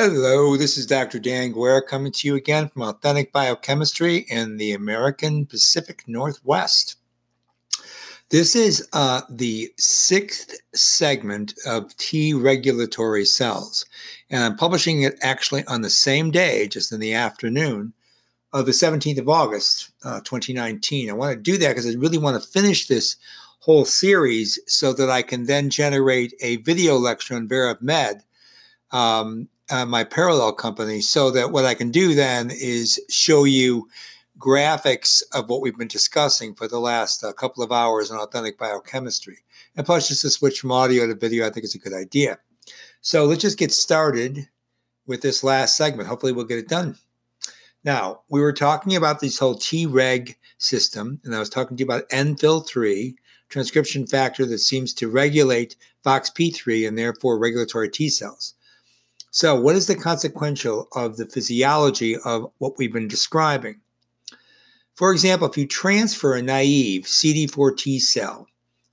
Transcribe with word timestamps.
Hello, 0.00 0.56
this 0.56 0.78
is 0.78 0.86
Dr. 0.86 1.18
Dan 1.18 1.50
Guerra 1.50 1.82
coming 1.82 2.12
to 2.12 2.28
you 2.28 2.36
again 2.36 2.68
from 2.68 2.82
Authentic 2.82 3.32
Biochemistry 3.32 4.18
in 4.28 4.56
the 4.56 4.70
American 4.70 5.44
Pacific 5.44 6.04
Northwest. 6.06 6.98
This 8.28 8.54
is 8.54 8.88
uh, 8.92 9.22
the 9.28 9.72
sixth 9.76 10.54
segment 10.72 11.54
of 11.66 11.96
T 11.96 12.32
regulatory 12.32 13.24
cells, 13.24 13.86
and 14.30 14.44
I'm 14.44 14.56
publishing 14.56 15.02
it 15.02 15.18
actually 15.20 15.64
on 15.64 15.80
the 15.80 15.90
same 15.90 16.30
day, 16.30 16.68
just 16.68 16.92
in 16.92 17.00
the 17.00 17.14
afternoon 17.14 17.92
of 18.52 18.66
the 18.66 18.72
17th 18.72 19.18
of 19.18 19.28
August, 19.28 19.90
uh, 20.04 20.20
2019. 20.20 21.10
I 21.10 21.12
want 21.12 21.34
to 21.34 21.42
do 21.42 21.58
that 21.58 21.70
because 21.70 21.88
I 21.88 21.98
really 21.98 22.18
want 22.18 22.40
to 22.40 22.48
finish 22.50 22.86
this 22.86 23.16
whole 23.58 23.84
series 23.84 24.60
so 24.68 24.92
that 24.92 25.10
I 25.10 25.22
can 25.22 25.46
then 25.46 25.70
generate 25.70 26.34
a 26.40 26.58
video 26.58 26.94
lecture 26.98 27.34
on 27.34 27.48
VeraMed. 27.48 28.20
Um, 28.92 29.48
uh, 29.70 29.84
my 29.84 30.04
parallel 30.04 30.52
company 30.52 31.00
so 31.00 31.30
that 31.30 31.52
what 31.52 31.64
I 31.64 31.74
can 31.74 31.90
do 31.90 32.14
then 32.14 32.50
is 32.50 33.00
show 33.08 33.44
you 33.44 33.88
graphics 34.38 35.22
of 35.32 35.48
what 35.48 35.60
we've 35.60 35.76
been 35.76 35.88
discussing 35.88 36.54
for 36.54 36.68
the 36.68 36.78
last 36.78 37.24
uh, 37.24 37.32
couple 37.32 37.62
of 37.62 37.72
hours 37.72 38.10
on 38.10 38.18
authentic 38.18 38.58
biochemistry. 38.58 39.38
And 39.76 39.84
plus, 39.84 40.08
just 40.08 40.22
to 40.22 40.30
switch 40.30 40.60
from 40.60 40.72
audio 40.72 41.06
to 41.06 41.14
video, 41.14 41.46
I 41.46 41.50
think 41.50 41.64
is 41.64 41.74
a 41.74 41.78
good 41.78 41.92
idea. 41.92 42.38
So 43.00 43.24
let's 43.24 43.42
just 43.42 43.58
get 43.58 43.72
started 43.72 44.48
with 45.06 45.22
this 45.22 45.42
last 45.42 45.76
segment. 45.76 46.08
Hopefully, 46.08 46.32
we'll 46.32 46.44
get 46.44 46.58
it 46.58 46.68
done. 46.68 46.96
Now, 47.84 48.22
we 48.28 48.40
were 48.40 48.52
talking 48.52 48.96
about 48.96 49.20
this 49.20 49.38
whole 49.38 49.54
Treg 49.54 50.34
system, 50.58 51.20
and 51.24 51.34
I 51.34 51.38
was 51.38 51.48
talking 51.48 51.76
to 51.76 51.80
you 51.80 51.86
about 51.86 52.08
NFIL3, 52.10 53.14
transcription 53.48 54.06
factor 54.06 54.44
that 54.46 54.58
seems 54.58 54.92
to 54.94 55.08
regulate 55.08 55.76
FOXP3 56.04 56.88
and 56.88 56.98
therefore 56.98 57.38
regulatory 57.38 57.88
T 57.88 58.08
cells. 58.08 58.54
So, 59.30 59.60
what 59.60 59.76
is 59.76 59.86
the 59.86 59.94
consequential 59.94 60.88
of 60.92 61.16
the 61.16 61.26
physiology 61.26 62.16
of 62.24 62.50
what 62.58 62.78
we've 62.78 62.92
been 62.92 63.08
describing? 63.08 63.80
For 64.94 65.12
example, 65.12 65.48
if 65.48 65.56
you 65.56 65.66
transfer 65.66 66.34
a 66.34 66.42
naive 66.42 67.04
CD4 67.04 67.76
T 67.76 68.00
cell 68.00 68.48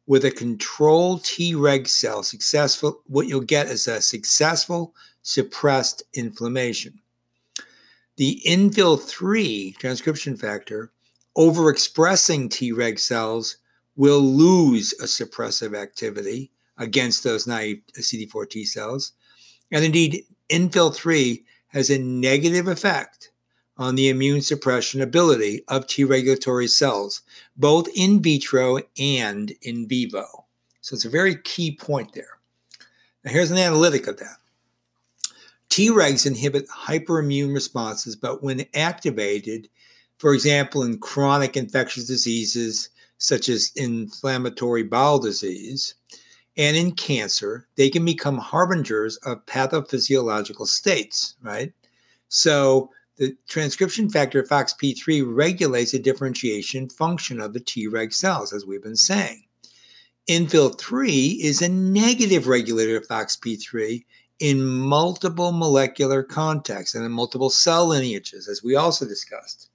with 0.08 0.26
a 0.26 0.32
control 0.32 1.20
Treg 1.20 1.88
cell, 1.88 2.22
successful, 2.22 3.02
what 3.08 3.28
you'll 3.28 3.42
get 3.42 3.68
is 3.68 3.88
a 3.88 4.02
successful 4.02 4.94
suppressed 5.24 6.04
inflammation. 6.14 7.00
The 8.18 8.42
NFIL3 8.46 9.78
transcription 9.78 10.38
factor 10.38 10.92
overexpressing 11.38 12.50
Treg 12.50 13.00
cells 13.00 13.58
will 13.96 14.22
lose 14.22 14.94
a 15.00 15.06
suppressive 15.06 15.76
activity 15.76 16.52
against 16.78 17.24
those 17.24 17.48
naive 17.48 17.82
CD4 17.98 18.50
T 18.50 18.66
cells 18.66 19.14
and 19.72 19.84
indeed, 19.84 20.24
NFIL3 20.50 21.44
has 21.68 21.90
a 21.90 21.98
negative 21.98 22.68
effect 22.68 23.32
on 23.78 23.96
the 23.96 24.10
immune 24.10 24.42
suppression 24.42 25.02
ability 25.02 25.64
of 25.68 25.88
T 25.88 26.04
regulatory 26.04 26.68
cells, 26.68 27.22
both 27.58 27.88
in 27.96 28.22
vitro 28.22 28.80
and 28.98 29.52
in 29.62 29.88
vivo. 29.88 30.46
So 30.82 30.94
it's 30.94 31.06
a 31.06 31.10
very 31.10 31.36
key 31.36 31.76
point 31.76 32.14
there. 32.14 32.40
Now, 33.24 33.32
here's 33.32 33.52
an 33.52 33.58
analytic 33.58 34.08
of 34.08 34.18
that. 34.18 34.38
Tregs 35.70 36.26
inhibit 36.26 36.70
hyperimmune 36.70 37.54
responses, 37.54 38.16
but 38.16 38.44
when 38.44 38.66
activated, 38.76 39.68
for 40.20 40.34
example, 40.34 40.84
in 40.84 41.00
chronic 41.00 41.58
infectious 41.58 42.06
diseases 42.06 42.90
such 43.18 43.50
as 43.50 43.72
inflammatory 43.76 44.84
bowel 44.84 45.20
disease, 45.20 45.96
and 46.58 46.78
in 46.78 46.94
cancer, 46.94 47.68
they 47.76 47.90
can 47.90 48.06
become 48.06 48.38
harbingers 48.38 49.18
of 49.18 49.46
pathophysiological 49.46 50.68
states, 50.68 51.36
right? 51.42 51.74
So 52.30 52.90
the 53.18 53.36
transcription 53.48 54.10
factor 54.10 54.44
FOXP3 54.44 55.24
regulates 55.26 55.92
the 55.92 56.00
differentiation 56.00 56.90
function 56.90 57.40
of 57.40 57.54
the 57.54 57.60
Treg 57.60 58.14
cells, 58.14 58.54
as 58.54 58.66
we've 58.66 58.84
been 58.84 58.96
saying. 58.96 59.44
NFIL3 60.30 61.40
is 61.40 61.62
a 61.62 61.70
negative 61.70 62.48
regulator 62.48 62.98
of 62.98 63.08
FOXP3 63.08 64.04
in 64.40 64.66
multiple 64.66 65.52
molecular 65.52 66.24
contexts 66.24 66.96
and 66.96 67.06
in 67.06 67.12
multiple 67.12 67.50
cell 67.50 67.88
lineages, 67.88 68.48
as 68.48 68.64
we 68.64 68.76
also 68.76 69.06
discussed. 69.06 69.70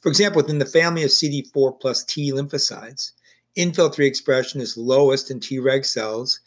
For 0.00 0.08
example, 0.08 0.42
within 0.42 0.58
the 0.58 0.66
family 0.66 1.04
of 1.04 1.10
CD4 1.10 1.80
plus 1.80 2.04
T 2.04 2.32
lymphocytes, 2.32 3.12
NFIL3 3.58 4.06
expression 4.06 4.60
is 4.60 4.76
lowest 4.76 5.30
in 5.30 5.40
Treg 5.40 5.84
cells. 5.84 6.40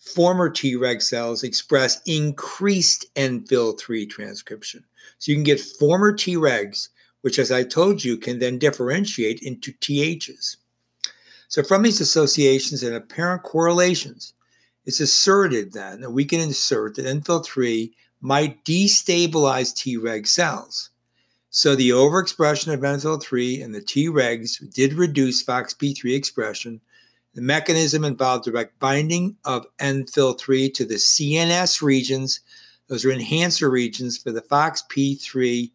Former 0.00 0.50
Treg 0.50 1.00
cells 1.00 1.44
express 1.44 2.02
increased 2.06 3.06
NFIL3 3.14 4.10
transcription. 4.10 4.84
So 5.18 5.30
you 5.30 5.36
can 5.36 5.44
get 5.44 5.60
former 5.60 6.12
Tregs, 6.12 6.88
which, 7.20 7.38
as 7.38 7.52
I 7.52 7.62
told 7.62 8.04
you, 8.04 8.16
can 8.16 8.40
then 8.40 8.58
differentiate 8.58 9.40
into 9.42 9.72
THs. 9.80 10.56
So, 11.48 11.62
from 11.62 11.82
these 11.82 12.00
associations 12.00 12.82
and 12.82 12.96
apparent 12.96 13.44
correlations, 13.44 14.34
it's 14.84 15.00
asserted 15.00 15.72
then 15.72 16.00
that 16.00 16.10
we 16.10 16.24
can 16.24 16.40
insert 16.40 16.96
that 16.96 17.06
NFIL3 17.06 17.92
might 18.20 18.64
destabilize 18.64 19.72
Treg 19.72 20.26
cells. 20.26 20.90
So 21.56 21.76
the 21.76 21.90
overexpression 21.90 22.74
of 22.74 22.80
NFIL3 22.80 23.62
and 23.62 23.72
the 23.72 23.80
Tregs 23.80 24.58
did 24.74 24.92
reduce 24.94 25.44
FOXP3 25.44 26.12
expression. 26.12 26.80
The 27.34 27.42
mechanism 27.42 28.04
involved 28.04 28.42
direct 28.44 28.76
binding 28.80 29.36
of 29.44 29.64
NFIL3 29.78 30.74
to 30.74 30.84
the 30.84 30.96
CNS 30.96 31.80
regions. 31.80 32.40
Those 32.88 33.04
are 33.04 33.12
enhancer 33.12 33.70
regions 33.70 34.18
for 34.18 34.32
the 34.32 34.42
FOXP3 34.42 35.70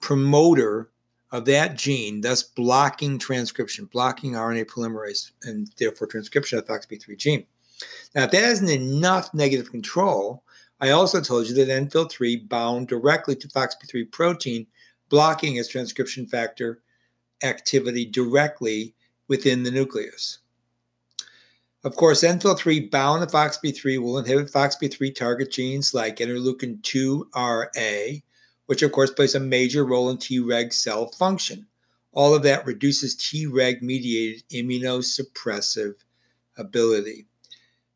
promoter 0.00 0.90
of 1.30 1.46
that 1.46 1.78
gene, 1.78 2.20
thus 2.20 2.42
blocking 2.42 3.18
transcription, 3.18 3.86
blocking 3.86 4.32
RNA 4.32 4.66
polymerase, 4.66 5.30
and 5.44 5.66
therefore 5.78 6.08
transcription 6.08 6.58
of 6.58 6.66
the 6.66 6.74
FOXP3 6.74 7.16
gene. 7.16 7.46
Now, 8.14 8.24
if 8.24 8.32
that 8.32 8.42
isn't 8.42 8.68
enough 8.68 9.32
negative 9.32 9.70
control, 9.70 10.44
I 10.82 10.90
also 10.90 11.22
told 11.22 11.48
you 11.48 11.54
that 11.54 11.68
NFIL3 11.68 12.50
bound 12.50 12.88
directly 12.88 13.34
to 13.36 13.48
FOXP3 13.48 14.12
protein 14.12 14.66
blocking 15.12 15.56
its 15.56 15.68
transcription 15.68 16.26
factor 16.26 16.80
activity 17.42 18.06
directly 18.06 18.94
within 19.28 19.62
the 19.62 19.70
nucleus. 19.70 20.38
Of 21.84 21.96
course, 21.96 22.22
NFIL3 22.22 22.90
bound 22.90 23.20
to 23.20 23.36
FOXP3 23.36 24.00
will 24.00 24.16
inhibit 24.16 24.50
FOXP3 24.50 25.14
target 25.14 25.52
genes 25.52 25.92
like 25.92 26.16
interleukin 26.16 26.80
2RA, 26.80 28.22
which 28.66 28.82
of 28.82 28.92
course 28.92 29.10
plays 29.10 29.34
a 29.34 29.40
major 29.40 29.84
role 29.84 30.08
in 30.08 30.16
Treg 30.16 30.72
cell 30.72 31.08
function. 31.08 31.66
All 32.12 32.34
of 32.34 32.42
that 32.44 32.64
reduces 32.64 33.14
Treg 33.14 33.82
mediated 33.82 34.44
immunosuppressive 34.48 35.94
ability. 36.56 37.26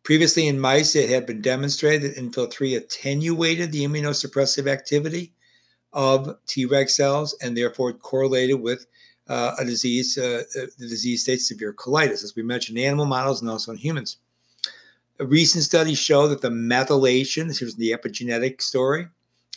Previously 0.03 0.49
in 0.49 0.61
mice, 0.61 0.95
it 0.95 1.09
had 1.09 1.25
been 1.25 1.41
demonstrated 1.41 2.15
that 2.15 2.23
NFIL3 2.23 2.77
attenuated 2.77 3.73
the 3.73 3.87
immunosuppressive 3.87 4.67
activity 4.67 5.33
of 5.97 6.37
Treg 6.47 6.91
cells 6.91 7.35
and 7.43 7.57
therefore 7.57 7.95
correlated 7.95 8.61
with 8.61 8.87
uh, 9.29 9.57
a 9.59 9.65
disease, 9.65 10.17
uh, 10.19 10.43
uh, 10.55 10.67
the 10.79 10.87
disease 10.87 11.23
state 11.23 11.41
severe 11.41 11.73
colitis, 11.73 12.23
as 12.23 12.35
we 12.37 12.43
mentioned 12.43 12.79
in 12.79 12.85
animal 12.85 13.07
models 13.07 13.41
and 13.41 13.51
also 13.51 13.73
in 13.73 13.79
humans. 13.79 14.19
A 15.19 15.27
recent 15.27 15.65
studies 15.65 15.99
show 15.99 16.29
that 16.29 16.43
the 16.43 16.51
methylation, 16.51 17.49
this 17.49 17.63
is 17.63 17.75
the 17.75 17.93
epigenetic 17.93 18.61
story 18.61 19.09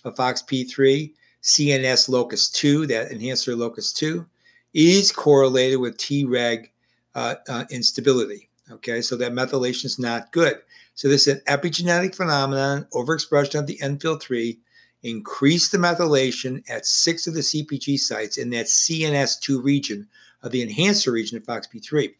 of 0.05 0.15
FOXP3, 0.15 1.11
CNS 1.43 2.07
locus 2.07 2.49
2, 2.49 2.87
that 2.87 3.11
enhancer 3.11 3.55
locus 3.55 3.91
2, 3.93 4.25
is 4.73 5.11
correlated 5.11 5.79
with 5.79 5.97
Treg 5.97 6.69
uh, 7.15 7.35
uh, 7.49 7.65
instability. 7.69 8.49
Okay, 8.71 9.01
so 9.01 9.17
that 9.17 9.33
methylation 9.33 9.85
is 9.85 9.99
not 9.99 10.31
good. 10.31 10.61
So 10.95 11.09
this 11.09 11.27
is 11.27 11.35
an 11.35 11.41
epigenetic 11.47 12.15
phenomenon, 12.15 12.87
overexpression 12.93 13.59
of 13.59 13.67
the 13.67 13.77
NFIL3 13.79 14.57
increase 15.03 15.69
the 15.69 15.77
methylation 15.77 16.63
at 16.69 16.85
six 16.85 17.27
of 17.27 17.33
the 17.33 17.39
CPG 17.41 17.99
sites 17.99 18.37
in 18.37 18.49
that 18.51 18.65
CNS2 18.65 19.63
region 19.63 20.07
of 20.43 20.51
the 20.51 20.61
enhancer 20.61 21.11
region 21.11 21.37
of 21.37 21.43
FOXP3. 21.43 22.11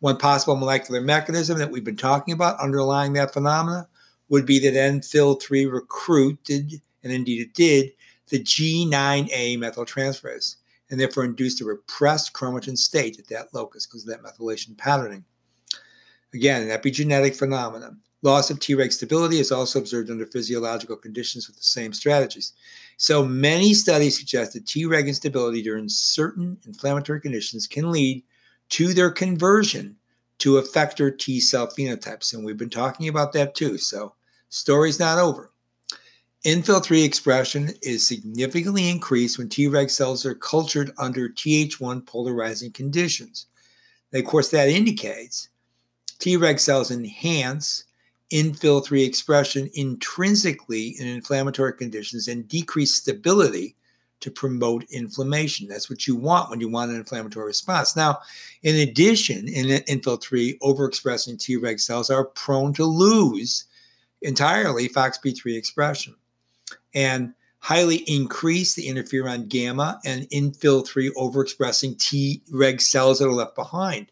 One 0.00 0.16
possible 0.18 0.56
molecular 0.56 1.00
mechanism 1.00 1.58
that 1.58 1.70
we've 1.70 1.84
been 1.84 1.96
talking 1.96 2.34
about 2.34 2.60
underlying 2.60 3.14
that 3.14 3.32
phenomena 3.32 3.88
would 4.28 4.46
be 4.46 4.58
that 4.58 4.74
NFIL3 4.74 5.70
recruited, 5.70 6.80
and 7.02 7.12
indeed 7.12 7.40
it 7.40 7.54
did, 7.54 7.92
the 8.28 8.40
G9A 8.40 9.58
methyltransferase, 9.58 10.56
and 10.90 10.98
therefore 10.98 11.24
induced 11.24 11.60
a 11.60 11.64
repressed 11.64 12.32
chromatin 12.32 12.76
state 12.76 13.18
at 13.18 13.28
that 13.28 13.52
locus 13.52 13.86
because 13.86 14.06
of 14.06 14.10
that 14.10 14.22
methylation 14.22 14.76
patterning. 14.76 15.24
Again, 16.32 16.62
an 16.62 16.68
epigenetic 16.68 17.36
phenomenon. 17.36 18.00
Loss 18.24 18.48
of 18.48 18.58
Treg 18.58 18.90
stability 18.90 19.38
is 19.38 19.52
also 19.52 19.78
observed 19.78 20.10
under 20.10 20.24
physiological 20.24 20.96
conditions 20.96 21.46
with 21.46 21.56
the 21.56 21.62
same 21.62 21.92
strategies. 21.92 22.54
So 22.96 23.22
many 23.22 23.74
studies 23.74 24.18
suggest 24.18 24.54
that 24.54 24.64
Treg 24.64 25.06
instability 25.06 25.62
during 25.62 25.90
certain 25.90 26.58
inflammatory 26.66 27.20
conditions 27.20 27.66
can 27.66 27.92
lead 27.92 28.24
to 28.70 28.94
their 28.94 29.10
conversion 29.10 29.94
to 30.38 30.54
effector 30.54 31.16
T 31.16 31.38
cell 31.38 31.68
phenotypes. 31.68 32.32
And 32.32 32.42
we've 32.42 32.56
been 32.56 32.70
talking 32.70 33.08
about 33.08 33.34
that 33.34 33.54
too. 33.54 33.76
So 33.76 34.14
story's 34.48 34.98
not 34.98 35.18
over. 35.18 35.52
Infil3 36.46 37.04
expression 37.04 37.70
is 37.82 38.06
significantly 38.06 38.88
increased 38.88 39.36
when 39.36 39.50
Treg 39.50 39.90
cells 39.90 40.24
are 40.24 40.34
cultured 40.34 40.92
under 40.96 41.28
Th1 41.28 42.06
polarizing 42.06 42.72
conditions. 42.72 43.48
And 44.12 44.22
of 44.22 44.30
course, 44.30 44.48
that 44.50 44.70
indicates 44.70 45.50
Treg 46.20 46.58
cells 46.58 46.90
enhance 46.90 47.84
Infil3 48.32 49.06
expression 49.06 49.70
intrinsically 49.74 50.96
in 50.98 51.06
inflammatory 51.06 51.74
conditions 51.74 52.28
and 52.28 52.48
decrease 52.48 52.94
stability 52.94 53.76
to 54.20 54.30
promote 54.30 54.84
inflammation. 54.90 55.68
That's 55.68 55.90
what 55.90 56.06
you 56.06 56.16
want 56.16 56.48
when 56.48 56.60
you 56.60 56.68
want 56.68 56.90
an 56.90 56.96
inflammatory 56.96 57.46
response. 57.46 57.94
Now, 57.94 58.20
in 58.62 58.76
addition, 58.76 59.48
in 59.48 59.66
Infil3, 59.66 60.58
overexpressing 60.60 61.36
Treg 61.36 61.78
cells 61.78 62.08
are 62.08 62.24
prone 62.24 62.72
to 62.74 62.84
lose 62.84 63.66
entirely 64.22 64.88
FOXP3 64.88 65.56
expression 65.56 66.16
and 66.94 67.34
highly 67.58 67.96
increase 68.06 68.74
the 68.74 68.88
interferon 68.88 69.48
gamma 69.48 70.00
and 70.04 70.28
Infil3 70.30 71.10
overexpressing 71.16 71.96
Treg 72.50 72.80
cells 72.80 73.18
that 73.18 73.26
are 73.26 73.32
left 73.32 73.54
behind. 73.54 74.06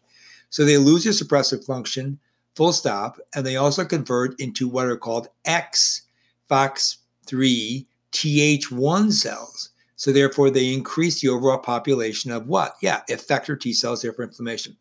So 0.51 0.63
they 0.63 0.77
lose 0.77 1.03
their 1.03 1.13
suppressive 1.13 1.65
function, 1.65 2.19
full 2.55 2.73
stop, 2.73 3.19
and 3.35 3.45
they 3.45 3.55
also 3.55 3.85
convert 3.85 4.39
into 4.39 4.67
what 4.67 4.87
are 4.87 4.97
called 4.97 5.27
X 5.45 6.03
FOX3 6.49 7.85
Th1 8.11 9.11
cells. 9.11 9.69
So 9.95 10.11
therefore, 10.11 10.49
they 10.49 10.73
increase 10.73 11.21
the 11.21 11.29
overall 11.29 11.57
population 11.57 12.31
of 12.31 12.47
what? 12.47 12.75
Yeah, 12.81 13.01
effector 13.09 13.59
T 13.59 13.73
cells 13.73 14.01
there 14.01 14.13
for 14.13 14.23
inflammation. 14.23 14.75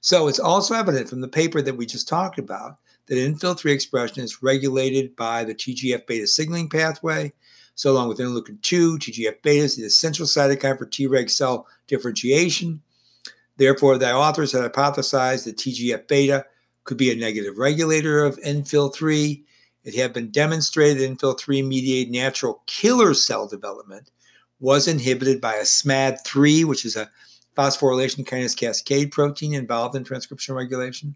So 0.00 0.28
it's 0.28 0.38
also 0.38 0.74
evident 0.74 1.08
from 1.08 1.20
the 1.20 1.28
paper 1.28 1.62
that 1.62 1.76
we 1.76 1.86
just 1.86 2.08
talked 2.08 2.38
about 2.38 2.78
that 3.06 3.16
infil 3.16 3.58
3 3.58 3.72
expression 3.72 4.22
is 4.22 4.42
regulated 4.42 5.14
by 5.16 5.44
the 5.44 5.54
TGF 5.54 6.06
beta 6.06 6.26
signaling 6.26 6.68
pathway. 6.68 7.32
So 7.74 7.90
along 7.90 8.08
with 8.08 8.18
interleukin 8.18 8.62
2, 8.62 8.98
TGF 8.98 9.42
beta 9.42 9.64
is 9.64 9.76
the 9.76 9.84
essential 9.84 10.26
cytokine 10.26 10.78
for 10.78 10.86
Treg 10.86 11.30
cell 11.30 11.66
differentiation. 11.86 12.80
Therefore, 13.56 13.98
the 13.98 14.12
authors 14.12 14.52
had 14.52 14.70
hypothesized 14.72 15.44
that 15.44 15.56
TGF 15.56 16.06
beta 16.08 16.46
could 16.84 16.96
be 16.96 17.10
a 17.10 17.16
negative 17.16 17.58
regulator 17.58 18.24
of 18.24 18.38
infil 18.38 18.94
3. 18.94 19.42
It 19.84 19.94
had 19.94 20.12
been 20.12 20.30
demonstrated 20.30 20.98
that 20.98 21.18
infil 21.18 21.38
3 21.38 21.62
mediated 21.62 22.12
natural 22.12 22.62
killer 22.66 23.14
cell 23.14 23.46
development 23.48 24.10
was 24.60 24.88
inhibited 24.88 25.40
by 25.40 25.54
a 25.54 25.62
SMAD3, 25.62 26.64
which 26.64 26.84
is 26.84 26.96
a 26.96 27.10
phosphorylation 27.56 28.26
kinase 28.26 28.56
cascade 28.56 29.12
protein 29.12 29.54
involved 29.54 29.94
in 29.94 30.04
transcription 30.04 30.54
regulation. 30.54 31.14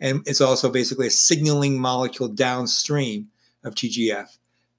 And 0.00 0.22
it's 0.26 0.40
also 0.40 0.70
basically 0.70 1.06
a 1.06 1.10
signaling 1.10 1.78
molecule 1.80 2.28
downstream 2.28 3.28
of 3.64 3.74
TGF 3.74 4.36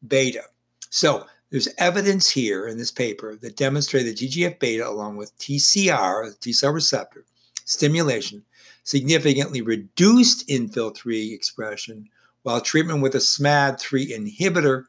beta. 0.08 0.44
So 0.90 1.26
there's 1.50 1.70
evidence 1.78 2.30
here 2.30 2.68
in 2.68 2.78
this 2.78 2.92
paper 2.92 3.36
that 3.38 3.58
demonstrated 3.58 4.18
that 4.18 4.24
TGF 4.24 4.60
beta, 4.60 4.88
along 4.88 5.18
with 5.18 5.38
TCR, 5.38 6.32
the 6.32 6.38
T 6.40 6.54
cell 6.54 6.72
receptor, 6.72 7.26
stimulation 7.66 8.44
significantly 8.86 9.62
reduced 9.62 10.48
infil 10.48 10.96
3 10.96 11.34
expression, 11.34 12.08
while 12.44 12.62
treatment 12.62 13.02
with 13.02 13.16
a 13.16 13.20
SMAD3 13.20 14.12
inhibitor 14.12 14.86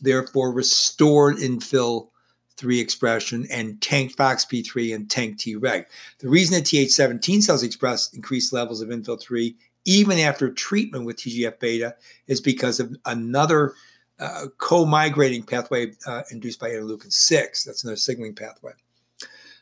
therefore 0.00 0.52
restored 0.52 1.36
infil 1.36 2.08
3 2.56 2.80
expression 2.80 3.46
and 3.50 3.80
tanked 3.80 4.16
FOXP3 4.16 4.94
and 4.94 5.10
tanked 5.10 5.40
Treg. 5.40 5.86
The 6.20 6.28
reason 6.28 6.54
that 6.54 6.64
Th17 6.64 7.42
cells 7.42 7.62
express 7.62 8.12
increased 8.12 8.52
levels 8.52 8.80
of 8.80 8.90
infil 8.90 9.20
3 9.20 9.54
even 9.86 10.18
after 10.18 10.50
treatment 10.50 11.04
with 11.04 11.16
TGF 11.16 11.58
beta 11.58 11.94
is 12.26 12.40
because 12.40 12.80
of 12.80 12.96
another 13.04 13.74
uh, 14.18 14.46
co-migrating 14.58 15.42
pathway 15.42 15.92
uh, 16.06 16.22
induced 16.30 16.60
by 16.60 16.70
interleukin 16.70 17.12
6. 17.12 17.64
That's 17.64 17.84
another 17.84 17.96
signaling 17.96 18.34
pathway. 18.34 18.72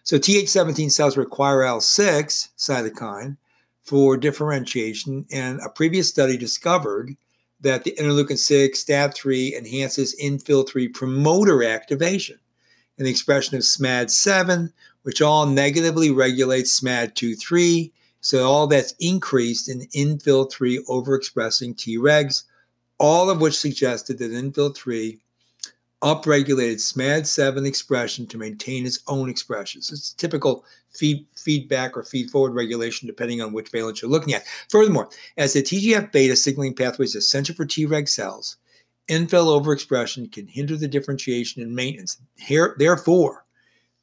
So 0.04 0.18
Th17 0.18 0.90
cells 0.90 1.16
require 1.16 1.60
L6 1.60 2.50
cytokine 2.58 3.36
for 3.82 4.16
differentiation, 4.16 5.26
and 5.32 5.60
a 5.60 5.68
previous 5.68 6.08
study 6.08 6.36
discovered 6.36 7.16
that 7.60 7.84
the 7.84 7.94
interleukin 7.98 8.38
6 8.38 8.84
STAT3 8.84 9.56
enhances 9.58 10.16
infil 10.20 10.68
3 10.68 10.88
promoter 10.88 11.64
activation 11.64 12.38
and 12.98 13.06
the 13.06 13.10
expression 13.10 13.56
of 13.56 13.62
SMAD7, 13.62 14.72
which 15.02 15.22
all 15.22 15.46
negatively 15.46 16.10
regulates 16.10 16.80
SMAD2-3. 16.80 17.90
So 18.20 18.48
all 18.48 18.66
that's 18.68 18.94
increased 19.00 19.68
in 19.68 19.88
infil-3 19.88 20.78
overexpressing 20.88 21.74
Tregs, 21.74 22.44
all 22.98 23.30
of 23.30 23.40
which 23.40 23.58
suggested 23.58 24.18
that 24.18 24.30
infil-3 24.30 25.18
upregulated 26.02 26.76
SMAD7 26.76 27.66
expression 27.66 28.26
to 28.26 28.38
maintain 28.38 28.86
its 28.86 29.00
own 29.08 29.28
expression. 29.28 29.82
So 29.82 29.94
it's 29.94 30.12
typical 30.12 30.64
feed, 30.92 31.26
feedback 31.36 31.96
or 31.96 32.02
feed 32.02 32.30
forward 32.30 32.54
regulation, 32.54 33.06
depending 33.06 33.40
on 33.40 33.52
which 33.52 33.70
valence 33.70 34.02
you're 34.02 34.10
looking 34.10 34.34
at. 34.34 34.46
Furthermore, 34.68 35.08
as 35.36 35.52
the 35.52 35.62
TGF 35.62 36.12
beta 36.12 36.36
signaling 36.36 36.74
pathway 36.74 37.04
is 37.04 37.14
essential 37.14 37.54
for 37.54 37.64
Treg 37.64 38.08
cells, 38.08 38.56
infil 39.08 39.60
overexpression 39.60 40.30
can 40.30 40.46
hinder 40.46 40.76
the 40.76 40.88
differentiation 40.88 41.62
and 41.62 41.74
maintenance. 41.74 42.18
Here, 42.38 42.74
therefore, 42.78 43.44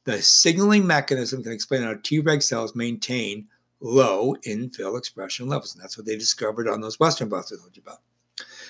the 0.04 0.20
signaling 0.22 0.86
mechanism 0.86 1.42
can 1.42 1.52
explain 1.52 1.82
how 1.82 1.94
Treg 1.94 2.42
cells 2.42 2.74
maintain 2.74 3.46
low 3.80 4.34
infil 4.46 4.98
expression 4.98 5.48
levels. 5.48 5.74
And 5.74 5.82
that's 5.82 5.96
what 5.96 6.06
they 6.06 6.16
discovered 6.16 6.68
on 6.68 6.80
those 6.80 7.00
Western 7.00 7.28
blots 7.28 7.52
I 7.52 7.56
told 7.56 7.76
you 7.76 7.82
about. 7.84 8.00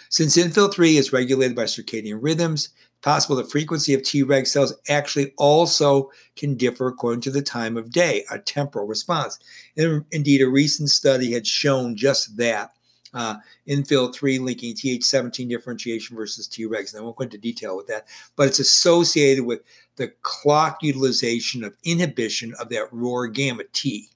Since 0.08 0.36
infil 0.36 0.72
3 0.72 0.96
is 0.96 1.12
regulated 1.12 1.56
by 1.56 1.64
circadian 1.64 2.18
rhythms, 2.20 2.70
possible 3.02 3.36
the 3.36 3.44
frequency 3.44 3.94
of 3.94 4.02
Treg 4.02 4.46
cells 4.46 4.74
actually 4.88 5.32
also 5.38 6.10
can 6.36 6.54
differ 6.54 6.88
according 6.88 7.22
to 7.22 7.30
the 7.30 7.42
time 7.42 7.76
of 7.76 7.90
day, 7.90 8.24
a 8.30 8.38
temporal 8.38 8.86
response. 8.86 9.38
And 9.76 10.04
indeed, 10.10 10.42
a 10.42 10.48
recent 10.48 10.90
study 10.90 11.32
had 11.32 11.46
shown 11.46 11.96
just 11.96 12.36
that 12.36 12.72
uh, 13.12 13.36
infil 13.68 14.14
3 14.14 14.38
linking 14.38 14.74
Th17 14.74 15.48
differentiation 15.48 16.16
versus 16.16 16.48
Tregs. 16.48 16.92
And 16.92 17.00
I 17.00 17.04
won't 17.04 17.16
go 17.16 17.24
into 17.24 17.38
detail 17.38 17.76
with 17.76 17.86
that, 17.88 18.06
but 18.36 18.46
it's 18.46 18.60
associated 18.60 19.44
with 19.44 19.62
the 19.96 20.08
clock 20.22 20.78
utilization 20.82 21.64
of 21.64 21.76
inhibition 21.84 22.54
of 22.60 22.68
that 22.68 22.88
ROR 22.92 23.26
gamma 23.26 23.64
T 23.72 24.08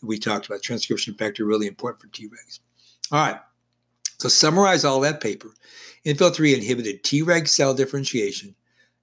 that 0.00 0.06
we 0.06 0.18
talked 0.18 0.46
about. 0.46 0.62
Transcription 0.62 1.14
factor 1.14 1.44
really 1.44 1.66
important 1.66 2.00
for 2.00 2.08
Tregs. 2.08 2.60
All 3.12 3.18
right. 3.18 3.40
So 4.24 4.30
summarize 4.30 4.86
all 4.86 5.00
that 5.00 5.20
paper. 5.20 5.50
Infil 6.06 6.34
3 6.34 6.54
inhibited 6.54 7.04
Treg 7.04 7.46
cell 7.46 7.74
differentiation 7.74 8.54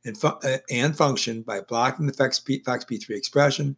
and, 0.04 0.18
fu- 0.18 0.30
uh, 0.30 0.58
and 0.72 0.98
function 0.98 1.44
by 1.44 1.62
blocking 1.62 2.08
the 2.08 2.12
FOXP3 2.14 3.08
expression. 3.12 3.76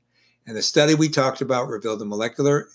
And 0.47 0.55
the 0.55 0.61
study 0.61 0.95
we 0.95 1.09
talked 1.09 1.41
about 1.41 1.67
revealed 1.67 1.99
the 1.99 2.05
molecular 2.05 2.69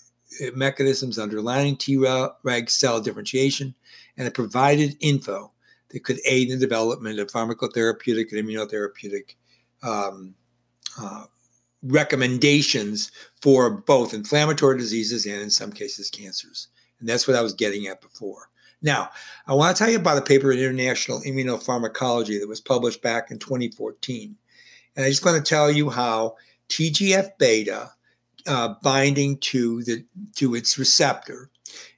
mechanisms 0.53 1.17
underlying 1.17 1.77
Treg 1.77 2.69
cell 2.69 3.01
differentiation, 3.01 3.73
and 4.17 4.27
it 4.27 4.35
provided 4.35 4.95
info 4.99 5.51
that 5.89 6.03
could 6.03 6.19
aid 6.23 6.51
in 6.51 6.59
the 6.59 6.67
development 6.67 7.17
of 7.17 7.31
pharmacotherapeutic 7.31 8.31
and 8.31 8.47
immunotherapeutic 8.47 9.33
um, 9.81 10.35
uh, 11.01 11.23
recommendations 11.81 13.11
for 13.41 13.71
both 13.71 14.13
inflammatory 14.13 14.77
diseases 14.77 15.25
and, 15.25 15.41
in 15.41 15.49
some 15.49 15.71
cases, 15.71 16.11
cancers. 16.11 16.67
And 16.99 17.09
that's 17.09 17.27
what 17.27 17.35
I 17.35 17.41
was 17.41 17.53
getting 17.53 17.87
at 17.87 17.99
before. 17.99 18.49
Now, 18.81 19.09
I 19.47 19.53
want 19.53 19.75
to 19.75 19.83
tell 19.83 19.91
you 19.91 19.97
about 19.97 20.17
a 20.17 20.21
paper 20.21 20.51
in 20.51 20.59
International 20.59 21.21
Immunopharmacology 21.21 22.39
that 22.39 22.47
was 22.47 22.61
published 22.61 23.01
back 23.01 23.29
in 23.29 23.39
2014. 23.39 24.35
And 24.95 25.05
I 25.05 25.09
just 25.09 25.25
want 25.25 25.43
to 25.43 25.49
tell 25.49 25.69
you 25.69 25.89
how 25.89 26.35
TGF 26.69 27.31
beta 27.37 27.91
uh, 28.47 28.75
binding 28.81 29.37
to 29.37 29.83
the 29.83 30.05
to 30.35 30.55
its 30.55 30.77
receptor 30.77 31.49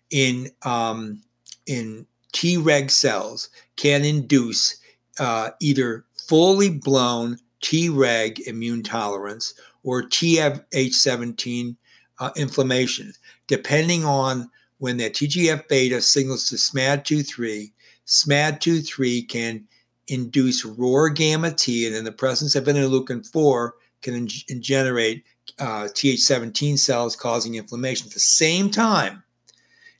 in 0.09 0.49
um, 0.63 1.21
in 1.67 2.05
Treg 2.33 2.89
cells 2.89 3.49
can 3.75 4.03
induce 4.03 4.77
uh, 5.19 5.51
either 5.59 6.05
fully 6.27 6.69
blown 6.69 7.37
Treg 7.61 8.39
immune 8.47 8.83
tolerance 8.83 9.53
or 9.83 10.03
TH17 10.03 11.75
uh, 12.19 12.31
inflammation, 12.35 13.13
depending 13.47 14.05
on 14.05 14.49
when 14.81 14.97
that 14.97 15.13
TGF 15.13 15.67
beta 15.67 16.01
signals 16.01 16.49
to 16.49 16.55
SMAD23. 16.55 17.71
SMAD23 18.07 19.29
can 19.29 19.63
induce 20.07 20.65
ROR 20.65 21.07
gamma 21.07 21.51
T, 21.51 21.85
and 21.85 21.95
in 21.95 22.03
the 22.03 22.11
presence 22.11 22.55
of 22.55 22.63
interleukin 22.63 23.23
4, 23.31 23.75
can 24.01 24.15
en- 24.15 24.27
generate 24.59 25.23
uh, 25.59 25.83
Th17 25.83 26.79
cells 26.79 27.15
causing 27.15 27.53
inflammation 27.55 28.07
at 28.07 28.13
the 28.13 28.19
same 28.19 28.71
time. 28.71 29.23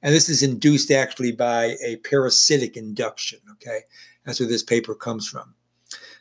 And 0.02 0.16
this 0.16 0.30
is 0.30 0.42
induced 0.42 0.90
actually 0.90 1.34
by 1.34 1.76
a 1.86 1.98
parasitic 1.98 2.76
induction. 2.76 3.38
Okay. 3.52 3.82
That's 4.26 4.40
where 4.40 4.50
this 4.50 4.64
paper 4.64 4.96
comes 4.96 5.28
from. 5.28 5.54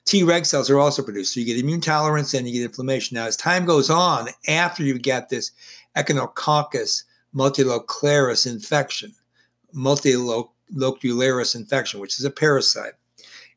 Treg 0.04 0.44
cells 0.44 0.68
are 0.68 0.78
also 0.78 1.02
produced. 1.02 1.32
So 1.32 1.40
you 1.40 1.46
get 1.46 1.58
immune 1.58 1.80
tolerance 1.80 2.34
and 2.34 2.46
you 2.46 2.52
get 2.52 2.64
inflammation. 2.64 3.14
Now, 3.14 3.24
as 3.24 3.38
time 3.38 3.64
goes 3.64 3.88
on, 3.88 4.28
after 4.48 4.82
you 4.82 4.98
get 4.98 5.30
this 5.30 5.52
Echinococcus 5.96 7.04
multilocularis 7.34 8.46
infection, 8.46 9.14
multilocularis 9.74 11.54
infection, 11.54 12.00
which 12.00 12.18
is 12.18 12.24
a 12.24 12.30
parasite, 12.30 12.94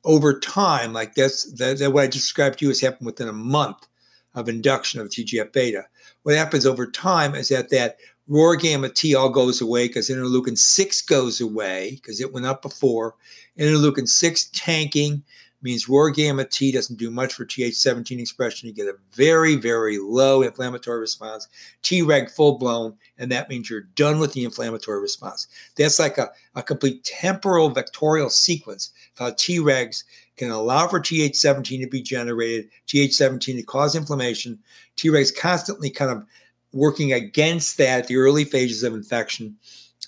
over 0.05 0.39
time, 0.39 0.93
like 0.93 1.15
that's 1.15 1.51
that, 1.53 1.79
that 1.79 1.93
what 1.93 2.03
I 2.03 2.07
described 2.07 2.59
to 2.59 2.65
you 2.65 2.69
has 2.69 2.81
happened 2.81 3.05
within 3.05 3.29
a 3.29 3.33
month 3.33 3.87
of 4.35 4.49
induction 4.49 4.99
of 4.99 5.09
TGF 5.09 5.53
beta. 5.53 5.85
What 6.23 6.35
happens 6.35 6.65
over 6.65 6.89
time 6.89 7.35
is 7.35 7.49
that 7.49 7.69
that 7.69 7.97
ROR 8.27 8.55
gamma 8.55 8.89
T 8.89 9.15
all 9.15 9.29
goes 9.29 9.61
away 9.61 9.87
because 9.87 10.09
interleukin 10.09 10.57
6 10.57 11.01
goes 11.03 11.41
away 11.41 11.91
because 11.91 12.21
it 12.21 12.33
went 12.33 12.45
up 12.45 12.61
before. 12.61 13.15
Interleukin 13.59 14.07
6 14.07 14.49
tanking 14.53 15.23
means 15.63 15.87
ROR 15.87 16.11
gamma 16.11 16.45
T 16.45 16.71
doesn't 16.71 16.99
do 16.99 17.09
much 17.09 17.33
for 17.33 17.45
Th17 17.45 18.19
expression. 18.19 18.67
You 18.67 18.73
get 18.73 18.87
a 18.87 18.97
very, 19.13 19.55
very 19.55 19.97
low 19.97 20.41
inflammatory 20.41 20.99
response, 20.99 21.47
Treg 21.81 22.29
full 22.29 22.57
blown, 22.57 22.95
and 23.17 23.31
that 23.31 23.49
means 23.49 23.69
you're 23.69 23.81
done 23.95 24.19
with 24.19 24.33
the 24.33 24.43
inflammatory 24.43 24.99
response. 24.99 25.47
That's 25.77 25.99
like 25.99 26.17
a, 26.17 26.31
a 26.55 26.63
complete 26.63 27.03
temporal 27.03 27.71
vectorial 27.71 28.29
sequence 28.29 28.91
of 29.13 29.19
how 29.19 29.31
Tregs 29.31 30.03
can 30.35 30.51
allow 30.51 30.87
for 30.87 30.99
Th17 30.99 31.81
to 31.81 31.87
be 31.87 32.01
generated, 32.01 32.69
Th17 32.87 33.57
to 33.57 33.63
cause 33.63 33.95
inflammation, 33.95 34.59
Tregs 34.97 35.35
constantly 35.35 35.89
kind 35.89 36.11
of 36.11 36.25
working 36.73 37.13
against 37.13 37.77
that 37.77 37.99
at 37.99 38.07
the 38.07 38.17
early 38.17 38.43
phases 38.43 38.83
of 38.83 38.93
infection 38.93 39.55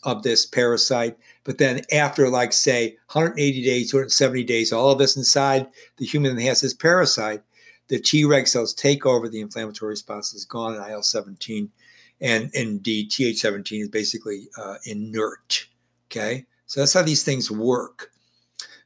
of 0.04 0.24
this 0.24 0.46
parasite. 0.46 1.18
But 1.44 1.58
then 1.58 1.82
after, 1.92 2.30
like, 2.30 2.54
say, 2.54 2.98
180 3.12 3.64
days, 3.64 3.92
270 3.92 4.44
days, 4.44 4.72
all 4.72 4.92
of 4.92 5.00
this 5.00 5.18
inside 5.18 5.68
the 5.98 6.06
human 6.06 6.38
has 6.40 6.62
this 6.62 6.74
parasite, 6.74 7.42
the 7.88 8.00
Treg 8.00 8.48
cells 8.48 8.74
take 8.74 9.06
over, 9.06 9.30
the 9.30 9.42
inflammatory 9.42 9.92
response 9.92 10.34
is 10.34 10.46
gone, 10.46 10.75
and 10.75 10.92
IL 10.92 11.04
17 11.04 11.70
and 12.22 12.50
indeed 12.54 13.12
Th17 13.12 13.82
is 13.82 13.90
basically 13.90 14.48
uh, 14.58 14.75
inert. 14.86 15.68
Okay. 16.10 16.46
So 16.66 16.80
that's 16.80 16.94
how 16.94 17.02
these 17.02 17.24
things 17.24 17.52
work. 17.52 18.12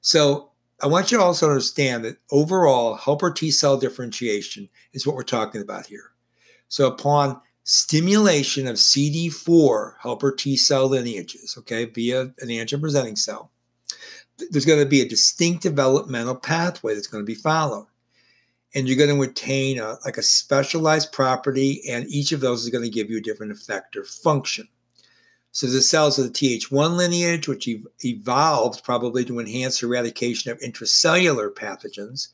So 0.01 0.51
I 0.81 0.87
want 0.87 1.11
you 1.11 1.17
to 1.17 1.23
also 1.23 1.47
understand 1.47 2.05
that 2.05 2.17
overall, 2.31 2.95
helper 2.95 3.31
T 3.31 3.51
cell 3.51 3.77
differentiation 3.77 4.69
is 4.93 5.05
what 5.05 5.15
we're 5.15 5.23
talking 5.23 5.61
about 5.61 5.85
here. 5.85 6.11
So 6.69 6.87
upon 6.87 7.41
stimulation 7.63 8.67
of 8.67 8.75
CD4 8.75 9.93
helper 9.99 10.31
T 10.31 10.55
cell 10.55 10.87
lineages, 10.87 11.55
okay, 11.57 11.85
via 11.85 12.21
an 12.21 12.47
antigen 12.47 12.81
presenting 12.81 13.15
cell, 13.15 13.51
there's 14.49 14.65
going 14.65 14.79
to 14.79 14.85
be 14.85 15.01
a 15.01 15.07
distinct 15.07 15.63
developmental 15.63 16.35
pathway 16.35 16.93
that's 16.93 17.07
going 17.07 17.23
to 17.23 17.27
be 17.27 17.35
followed. 17.35 17.87
And 18.75 18.87
you're 18.87 18.97
going 18.97 19.15
to 19.15 19.29
attain 19.29 19.79
a, 19.79 19.97
like 20.05 20.17
a 20.17 20.23
specialized 20.23 21.11
property, 21.11 21.81
and 21.89 22.07
each 22.07 22.31
of 22.31 22.39
those 22.39 22.63
is 22.63 22.69
going 22.69 22.83
to 22.83 22.89
give 22.89 23.09
you 23.09 23.17
a 23.17 23.21
different 23.21 23.51
effect 23.51 23.95
or 23.95 24.03
function. 24.03 24.67
So 25.51 25.65
the 25.65 25.81
cells 25.81 26.19
of 26.19 26.25
the 26.25 26.31
Th1 26.31 26.95
lineage, 26.95 27.47
which 27.47 27.67
ev- 27.67 27.87
evolved 28.05 28.83
probably 28.83 29.25
to 29.25 29.39
enhance 29.39 29.81
eradication 29.81 30.51
of 30.51 30.59
intracellular 30.59 31.51
pathogens 31.51 32.27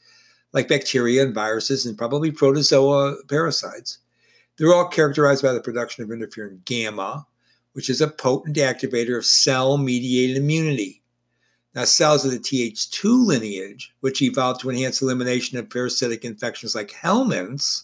like 0.55 0.69
bacteria 0.69 1.21
and 1.21 1.35
viruses 1.35 1.85
and 1.85 1.97
probably 1.97 2.31
protozoa 2.31 3.17
parasites. 3.27 3.99
They're 4.57 4.73
all 4.73 4.87
characterized 4.87 5.43
by 5.43 5.53
the 5.53 5.61
production 5.61 6.03
of 6.03 6.09
interferon 6.09 6.63
gamma, 6.65 7.25
which 7.73 7.89
is 7.89 7.99
a 7.99 8.07
potent 8.07 8.55
activator 8.55 9.17
of 9.17 9.25
cell 9.25 9.77
mediated 9.77 10.37
immunity. 10.37 11.01
Now, 11.73 11.83
cells 11.83 12.23
of 12.23 12.31
the 12.31 12.39
Th2 12.39 13.25
lineage, 13.25 13.93
which 13.99 14.21
evolved 14.21 14.61
to 14.61 14.69
enhance 14.69 15.01
elimination 15.01 15.57
of 15.57 15.69
parasitic 15.69 16.23
infections 16.23 16.73
like 16.73 16.91
helminths, 16.91 17.83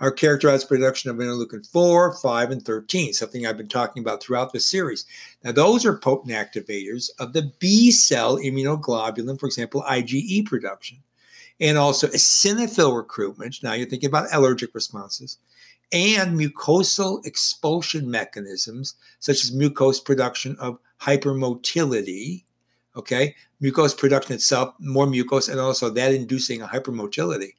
are 0.00 0.10
characterized 0.10 0.68
by 0.68 0.74
production 0.74 1.12
of 1.12 1.18
interleukin 1.18 1.64
4, 1.64 2.14
5, 2.14 2.50
and 2.50 2.64
13, 2.64 3.12
something 3.12 3.46
I've 3.46 3.56
been 3.56 3.68
talking 3.68 4.02
about 4.02 4.20
throughout 4.20 4.52
the 4.52 4.58
series. 4.58 5.06
Now, 5.44 5.52
those 5.52 5.86
are 5.86 5.96
potent 5.96 6.34
activators 6.34 7.10
of 7.20 7.32
the 7.32 7.52
B 7.60 7.92
cell 7.92 8.38
immunoglobulin, 8.38 9.38
for 9.38 9.46
example, 9.46 9.84
IgE 9.88 10.44
production, 10.44 10.98
and 11.62 11.78
also 11.78 12.08
eosinophil 12.08 12.94
recruitment. 12.94 13.62
Now, 13.62 13.72
you're 13.72 13.88
thinking 13.88 14.08
about 14.08 14.26
allergic 14.34 14.74
responses 14.74 15.38
and 15.92 16.38
mucosal 16.38 17.24
expulsion 17.24 18.10
mechanisms, 18.10 18.96
such 19.20 19.44
as 19.44 19.52
mucose 19.52 20.04
production 20.04 20.56
of 20.58 20.78
hypermotility. 21.00 22.44
Okay, 22.96 23.34
mucose 23.62 23.96
production 23.96 24.34
itself, 24.34 24.74
more 24.78 25.06
mucose, 25.06 25.48
and 25.48 25.60
also 25.60 25.88
that 25.88 26.12
inducing 26.12 26.60
a 26.60 26.66
hypermotility. 26.66 27.54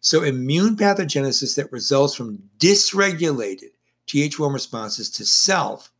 So, 0.00 0.22
immune 0.22 0.76
pathogenesis 0.76 1.56
that 1.56 1.72
results 1.72 2.14
from 2.14 2.38
dysregulated 2.58 3.72
Th1 4.06 4.52
responses 4.54 5.10
to 5.10 5.26
self 5.26 5.90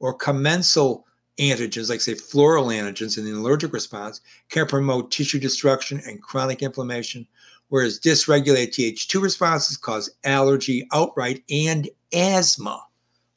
or 0.00 0.14
commensal 0.14 1.06
antigens, 1.38 1.90
like 1.90 2.00
say 2.00 2.14
floral 2.14 2.66
antigens 2.66 3.18
in 3.18 3.24
the 3.24 3.32
allergic 3.32 3.72
response, 3.72 4.20
can 4.48 4.66
promote 4.66 5.10
tissue 5.10 5.40
destruction 5.40 6.00
and 6.06 6.22
chronic 6.22 6.62
inflammation, 6.62 7.26
whereas 7.68 7.98
dysregulated 8.00 8.70
Th2 8.70 9.22
responses 9.22 9.76
cause 9.76 10.10
allergy 10.24 10.86
outright 10.92 11.42
and 11.50 11.88
asthma. 12.12 12.82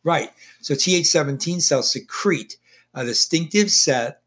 Right. 0.04 0.30
So 0.62 0.74
Th17 0.74 1.62
cells 1.62 1.92
secrete 1.92 2.58
a 2.94 3.04
distinctive 3.04 3.72
set 3.72 4.22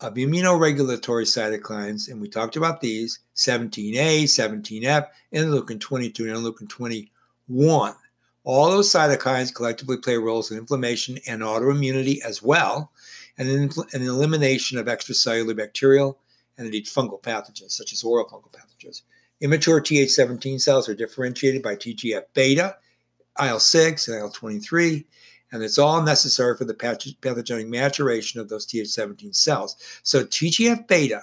of 0.00 0.14
immunoregulatory 0.14 1.24
cytokines, 1.24 2.08
and 2.08 2.20
we 2.20 2.28
talked 2.28 2.56
about 2.56 2.80
these 2.80 3.20
17A, 3.36 4.24
17F, 4.24 5.06
interleukin 5.32 5.80
22, 5.80 6.28
and 6.28 6.36
interleukin 6.36 6.68
21. 6.68 7.94
All 8.48 8.70
those 8.70 8.90
cytokines 8.90 9.54
collectively 9.54 9.98
play 9.98 10.16
roles 10.16 10.50
in 10.50 10.56
inflammation 10.56 11.18
and 11.26 11.42
autoimmunity 11.42 12.22
as 12.22 12.42
well, 12.42 12.90
and 13.36 13.46
in, 13.46 13.68
the 13.68 14.06
elimination 14.06 14.78
of 14.78 14.86
extracellular 14.86 15.54
bacterial 15.54 16.18
and 16.56 16.64
indeed 16.64 16.86
fungal 16.86 17.22
pathogens, 17.22 17.72
such 17.72 17.92
as 17.92 18.02
oral 18.02 18.24
fungal 18.24 18.50
pathogens. 18.50 19.02
Immature 19.42 19.82
Th17 19.82 20.62
cells 20.62 20.88
are 20.88 20.94
differentiated 20.94 21.62
by 21.62 21.76
TGF 21.76 22.22
beta, 22.32 22.74
IL 23.38 23.60
6, 23.60 24.08
and 24.08 24.16
IL 24.16 24.30
23, 24.30 25.06
and 25.52 25.62
it's 25.62 25.76
all 25.76 26.02
necessary 26.02 26.56
for 26.56 26.64
the 26.64 26.72
pathogenic 26.72 27.68
maturation 27.68 28.40
of 28.40 28.48
those 28.48 28.66
Th17 28.66 29.36
cells. 29.36 29.76
So, 30.02 30.24
TGF 30.24 30.88
beta 30.88 31.20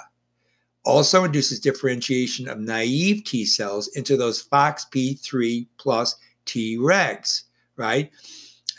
also 0.84 1.24
induces 1.24 1.60
differentiation 1.60 2.48
of 2.48 2.60
naive 2.60 3.24
T 3.24 3.46
cells 3.46 3.88
into 3.96 4.16
those 4.16 4.48
FOXP3 4.48 5.66
plus 5.80 6.18
Tregs, 6.46 7.44
right? 7.78 8.12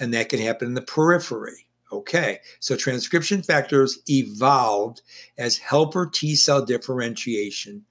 And 0.01 0.13
that 0.15 0.29
can 0.29 0.41
happen 0.41 0.69
in 0.69 0.75
the 0.75 0.83
periphery. 0.83 1.67
Okay, 1.93 2.41
so 2.59 2.75
transcription 2.77 3.43
factors 3.43 4.01
evolved 4.09 5.03
as 5.39 5.57
helper 5.57 6.07
T 6.07 6.35
cell 6.35 6.65
differentiation 6.65 7.85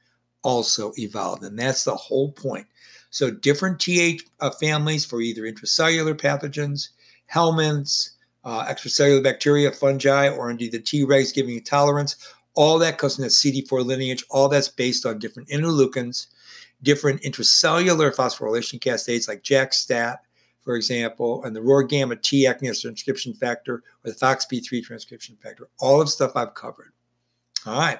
also 0.45 0.93
evolved. 0.97 1.43
And 1.43 1.57
that's 1.57 1.83
the 1.83 1.95
whole 1.95 2.31
point. 2.31 2.67
So, 3.09 3.31
different 3.31 3.79
TH 3.79 4.23
uh, 4.41 4.51
families 4.51 5.05
for 5.05 5.21
either 5.21 5.43
intracellular 5.43 6.13
pathogens, 6.13 6.89
helminths, 7.33 8.11
uh, 8.43 8.65
extracellular 8.65 9.23
bacteria, 9.23 9.71
fungi, 9.71 10.29
or 10.29 10.51
indeed 10.51 10.71
the 10.71 10.79
Tregs 10.79 11.33
giving 11.33 11.55
you 11.55 11.61
tolerance. 11.61 12.15
All 12.53 12.77
that 12.79 12.97
comes 12.97 13.15
from 13.15 13.23
the 13.23 13.29
CD4 13.29 13.85
lineage. 13.85 14.23
All 14.29 14.47
that's 14.47 14.69
based 14.69 15.05
on 15.05 15.19
different 15.19 15.49
interleukins, 15.49 16.27
different 16.81 17.21
intracellular 17.21 18.13
phosphorylation 18.13 18.79
cascades 18.79 19.27
like 19.27 19.43
JAK-STAT, 19.43 20.19
for 20.61 20.75
example, 20.75 21.43
and 21.43 21.55
the 21.55 21.61
ROR 21.61 21.83
gamma 21.83 22.15
T 22.15 22.47
as 22.47 22.81
transcription 22.81 23.33
factor 23.33 23.83
or 24.03 24.11
the 24.11 24.13
FOXP3 24.13 24.83
transcription 24.83 25.37
factor. 25.41 25.69
All 25.79 26.01
of 26.01 26.09
stuff 26.09 26.31
I've 26.35 26.55
covered. 26.55 26.91
All 27.65 27.79
right. 27.79 27.99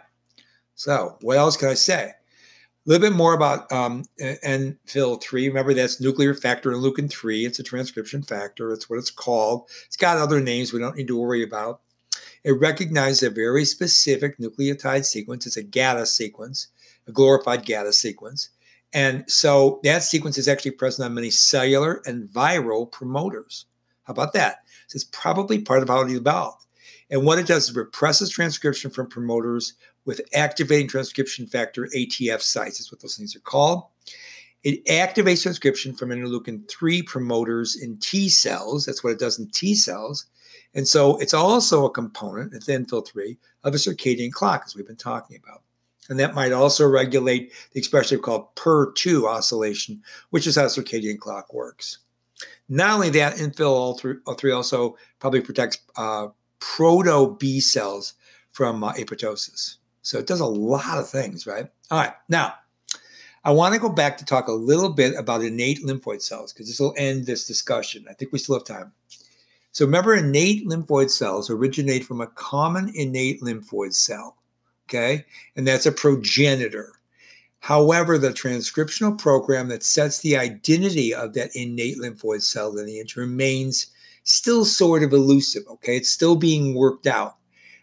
So, 0.74 1.17
what 1.22 1.38
else 1.38 1.55
can 1.55 1.70
I 1.70 1.75
say? 1.75 2.12
A 2.86 2.89
little 2.89 3.10
bit 3.10 3.15
more 3.15 3.34
about 3.34 3.72
um, 3.72 4.03
NFIL3. 4.20 5.48
Remember, 5.48 5.74
that's 5.74 6.01
nuclear 6.01 6.36
factor 6.36 6.72
interleukin 6.72 7.10
3. 7.10 7.46
It's 7.46 7.60
a 7.60 7.63
transcription 7.63 8.22
factor. 8.22 8.70
That's 8.70 8.89
what 8.89 9.00
it's 9.00 9.10
called. 9.10 9.70
It's 9.88 9.98
got 9.98 10.17
other 10.17 10.39
names 10.39 10.72
we 10.72 10.79
don't 10.79 10.96
need 10.96 11.08
to 11.08 11.20
worry 11.20 11.41
about. 11.41 11.82
It 12.44 12.60
recognizes 12.60 13.24
a 13.24 13.32
very 13.32 13.65
specific 13.65 14.38
nucleotide 14.38 15.05
sequence. 15.05 15.48
It's 15.48 15.58
a 15.58 15.63
GATA 15.63 16.05
sequence, 16.05 16.67
a 17.08 17.12
glorified 17.12 17.65
GATA 17.65 17.91
sequence. 17.91 18.50
And 18.95 19.29
so 19.29 19.81
that 19.83 20.03
sequence 20.03 20.37
is 20.37 20.47
actually 20.47 20.71
present 20.71 21.05
on 21.05 21.13
many 21.13 21.29
cellular 21.29 22.01
and 22.05 22.29
viral 22.29 22.89
promoters. 22.89 23.65
How 24.03 24.13
about 24.13 24.31
that? 24.33 24.59
So 24.87 24.95
it's 24.95 25.03
probably 25.11 25.59
part 25.59 25.83
of 25.83 25.89
how 25.89 26.01
it 26.01 26.11
evolved. 26.11 26.65
And 27.09 27.25
what 27.25 27.37
it 27.37 27.45
does 27.45 27.69
is 27.69 27.75
represses 27.75 28.29
transcription 28.29 28.89
from 28.89 29.07
promoters 29.07 29.73
with 30.05 30.21
activating 30.33 30.87
transcription 30.87 31.45
factor 31.45 31.89
ATF 31.93 32.41
sites. 32.41 32.79
That's 32.79 32.91
what 32.91 33.01
those 33.01 33.17
things 33.17 33.35
are 33.35 33.41
called. 33.41 33.83
It 34.63 34.83
activates 34.85 35.43
transcription 35.43 35.93
from 35.93 36.09
interleukin 36.09 36.67
3 36.69 37.01
promoters 37.03 37.75
in 37.75 37.97
T 37.97 38.29
cells. 38.29 38.85
That's 38.85 39.03
what 39.03 39.11
it 39.11 39.19
does 39.19 39.39
in 39.39 39.49
T 39.49 39.75
cells. 39.75 40.25
And 40.73 40.87
so 40.87 41.17
it's 41.17 41.33
also 41.33 41.85
a 41.85 41.91
component, 41.91 42.53
it's 42.53 42.67
NFIL3, 42.67 43.37
of 43.65 43.73
a 43.73 43.77
circadian 43.77 44.31
clock, 44.31 44.63
as 44.65 44.73
we've 44.73 44.87
been 44.87 44.95
talking 44.95 45.37
about. 45.43 45.63
And 46.09 46.19
that 46.19 46.35
might 46.35 46.51
also 46.51 46.88
regulate 46.88 47.51
the 47.71 47.79
expression 47.79 48.19
called 48.19 48.53
PER2 48.55 49.27
oscillation, 49.27 50.01
which 50.29 50.45
is 50.45 50.55
how 50.55 50.65
circadian 50.65 51.17
clock 51.17 51.53
works. 51.53 52.00
Not 52.69 52.95
only 52.95 53.09
that, 53.12 53.35
NFIL3 53.35 54.55
also 54.55 54.97
probably 55.19 55.41
protects 55.41 55.79
uh, 55.95 56.27
proto 56.59 57.35
B 57.39 57.59
cells 57.59 58.13
from 58.51 58.83
uh, 58.83 58.93
apoptosis. 58.93 59.77
So 60.01 60.19
it 60.19 60.27
does 60.27 60.39
a 60.39 60.45
lot 60.45 60.97
of 60.97 61.09
things, 61.09 61.47
right? 61.47 61.67
All 61.89 62.00
right. 62.00 62.13
Now, 62.29 62.53
I 63.43 63.51
want 63.51 63.74
to 63.75 63.79
go 63.79 63.89
back 63.89 64.17
to 64.17 64.25
talk 64.25 64.47
a 64.47 64.53
little 64.53 64.89
bit 64.89 65.15
about 65.15 65.43
innate 65.43 65.83
lymphoid 65.83 66.21
cells 66.21 66.51
because 66.51 66.67
this 66.67 66.79
will 66.79 66.95
end 66.97 67.25
this 67.25 67.45
discussion. 67.45 68.05
I 68.09 68.13
think 68.13 68.31
we 68.31 68.39
still 68.39 68.55
have 68.55 68.63
time. 68.63 68.91
So 69.71 69.85
remember, 69.85 70.15
innate 70.15 70.67
lymphoid 70.67 71.12
cells 71.12 71.50
originate 71.50 72.05
from 72.05 72.21
a 72.21 72.27
common 72.27 72.91
innate 72.95 73.41
lymphoid 73.41 73.93
cell, 73.93 74.38
okay? 74.87 75.25
And 75.55 75.67
that's 75.67 75.85
a 75.85 75.91
progenitor. 75.91 76.93
However, 77.59 78.17
the 78.17 78.29
transcriptional 78.29 79.17
program 79.17 79.69
that 79.69 79.83
sets 79.83 80.19
the 80.19 80.37
identity 80.37 81.13
of 81.13 81.33
that 81.33 81.55
innate 81.55 81.97
lymphoid 81.97 82.43
cell 82.43 82.71
lineage 82.73 83.15
remains 83.15 83.87
still 84.23 84.65
sort 84.65 85.03
of 85.03 85.13
elusive, 85.13 85.63
okay? 85.69 85.97
It's 85.97 86.11
still 86.11 86.35
being 86.35 86.75
worked 86.75 87.07
out. 87.07 87.37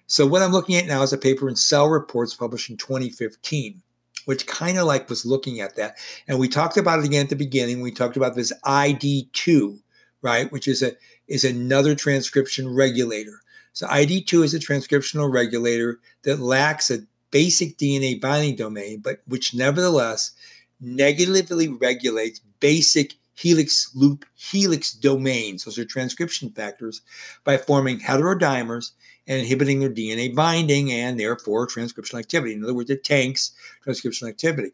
So 0.06 0.26
what 0.26 0.42
I'm 0.42 0.52
looking 0.52 0.76
at 0.76 0.86
now 0.86 1.02
is 1.02 1.12
a 1.12 1.18
paper 1.18 1.48
in 1.48 1.56
Cell 1.56 1.88
Reports 1.88 2.34
published 2.34 2.70
in 2.70 2.76
2015 2.76 3.82
which 4.24 4.46
kind 4.46 4.78
of 4.78 4.86
like 4.86 5.08
was 5.08 5.26
looking 5.26 5.60
at 5.60 5.76
that. 5.76 5.96
And 6.28 6.38
we 6.38 6.48
talked 6.48 6.76
about 6.76 7.00
it 7.00 7.04
again 7.04 7.24
at 7.24 7.30
the 7.30 7.36
beginning. 7.36 7.80
We 7.80 7.90
talked 7.90 8.16
about 8.16 8.34
this 8.34 8.52
ID2, 8.64 9.78
right, 10.22 10.50
which 10.52 10.68
is 10.68 10.82
a 10.82 10.92
is 11.28 11.44
another 11.44 11.94
transcription 11.94 12.72
regulator. 12.74 13.41
So 13.72 13.86
ID2 13.86 14.44
is 14.44 14.54
a 14.54 14.58
transcriptional 14.58 15.32
regulator 15.32 16.00
that 16.22 16.40
lacks 16.40 16.90
a 16.90 16.98
basic 17.30 17.78
DNA 17.78 18.20
binding 18.20 18.56
domain, 18.56 19.00
but 19.00 19.22
which 19.26 19.54
nevertheless 19.54 20.32
negatively 20.80 21.68
regulates 21.68 22.40
basic 22.60 23.14
helix 23.34 23.90
loop 23.94 24.24
helix 24.34 24.92
domains. 24.92 25.64
Those 25.64 25.78
are 25.78 25.84
transcription 25.84 26.50
factors 26.50 27.00
by 27.44 27.56
forming 27.56 27.98
heterodimers 27.98 28.92
and 29.26 29.40
inhibiting 29.40 29.80
their 29.80 29.90
DNA 29.90 30.34
binding 30.34 30.92
and 30.92 31.18
therefore 31.18 31.66
transcriptional 31.66 32.18
activity. 32.18 32.54
In 32.54 32.62
other 32.62 32.74
words, 32.74 32.90
it 32.90 33.04
tanks 33.04 33.52
transcriptional 33.86 34.28
activity. 34.28 34.72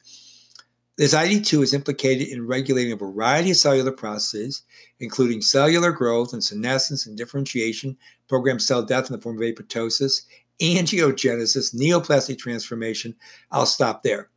This 0.99 1.14
ID2 1.14 1.62
is 1.62 1.75
implicated 1.75 2.26
in 2.26 2.49
regulating 2.49 2.90
a 2.90 2.97
variety 2.97 3.52
of 3.52 3.57
cellular 3.57 3.93
processes, 3.93 4.64
including 4.99 5.40
cellular 5.40 5.93
growth 5.93 6.33
and 6.33 6.43
senescence 6.43 7.07
and 7.07 7.17
differentiation, 7.17 7.97
programmed 8.28 8.62
cell 8.62 8.83
death 8.83 9.09
in 9.09 9.14
the 9.14 9.23
form 9.23 9.37
of 9.37 9.43
apoptosis, 9.43 10.23
angiogenesis, 10.61 11.73
neoplastic 11.73 12.37
transformation. 12.37 13.14
I'll 13.52 13.64
stop 13.64 14.02
there. 14.02 14.28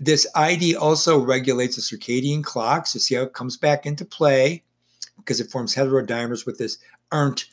This 0.00 0.26
ID 0.34 0.76
also 0.76 1.22
regulates 1.22 1.76
the 1.76 1.82
circadian 1.82 2.42
clock. 2.42 2.86
So 2.86 2.98
see 2.98 3.14
how 3.14 3.24
it 3.24 3.34
comes 3.34 3.58
back 3.58 3.84
into 3.84 4.06
play 4.06 4.62
because 5.18 5.40
it 5.40 5.50
forms 5.50 5.74
heterodimers 5.74 6.46
with 6.46 6.56
this 6.56 6.78
ERNT 7.12 7.44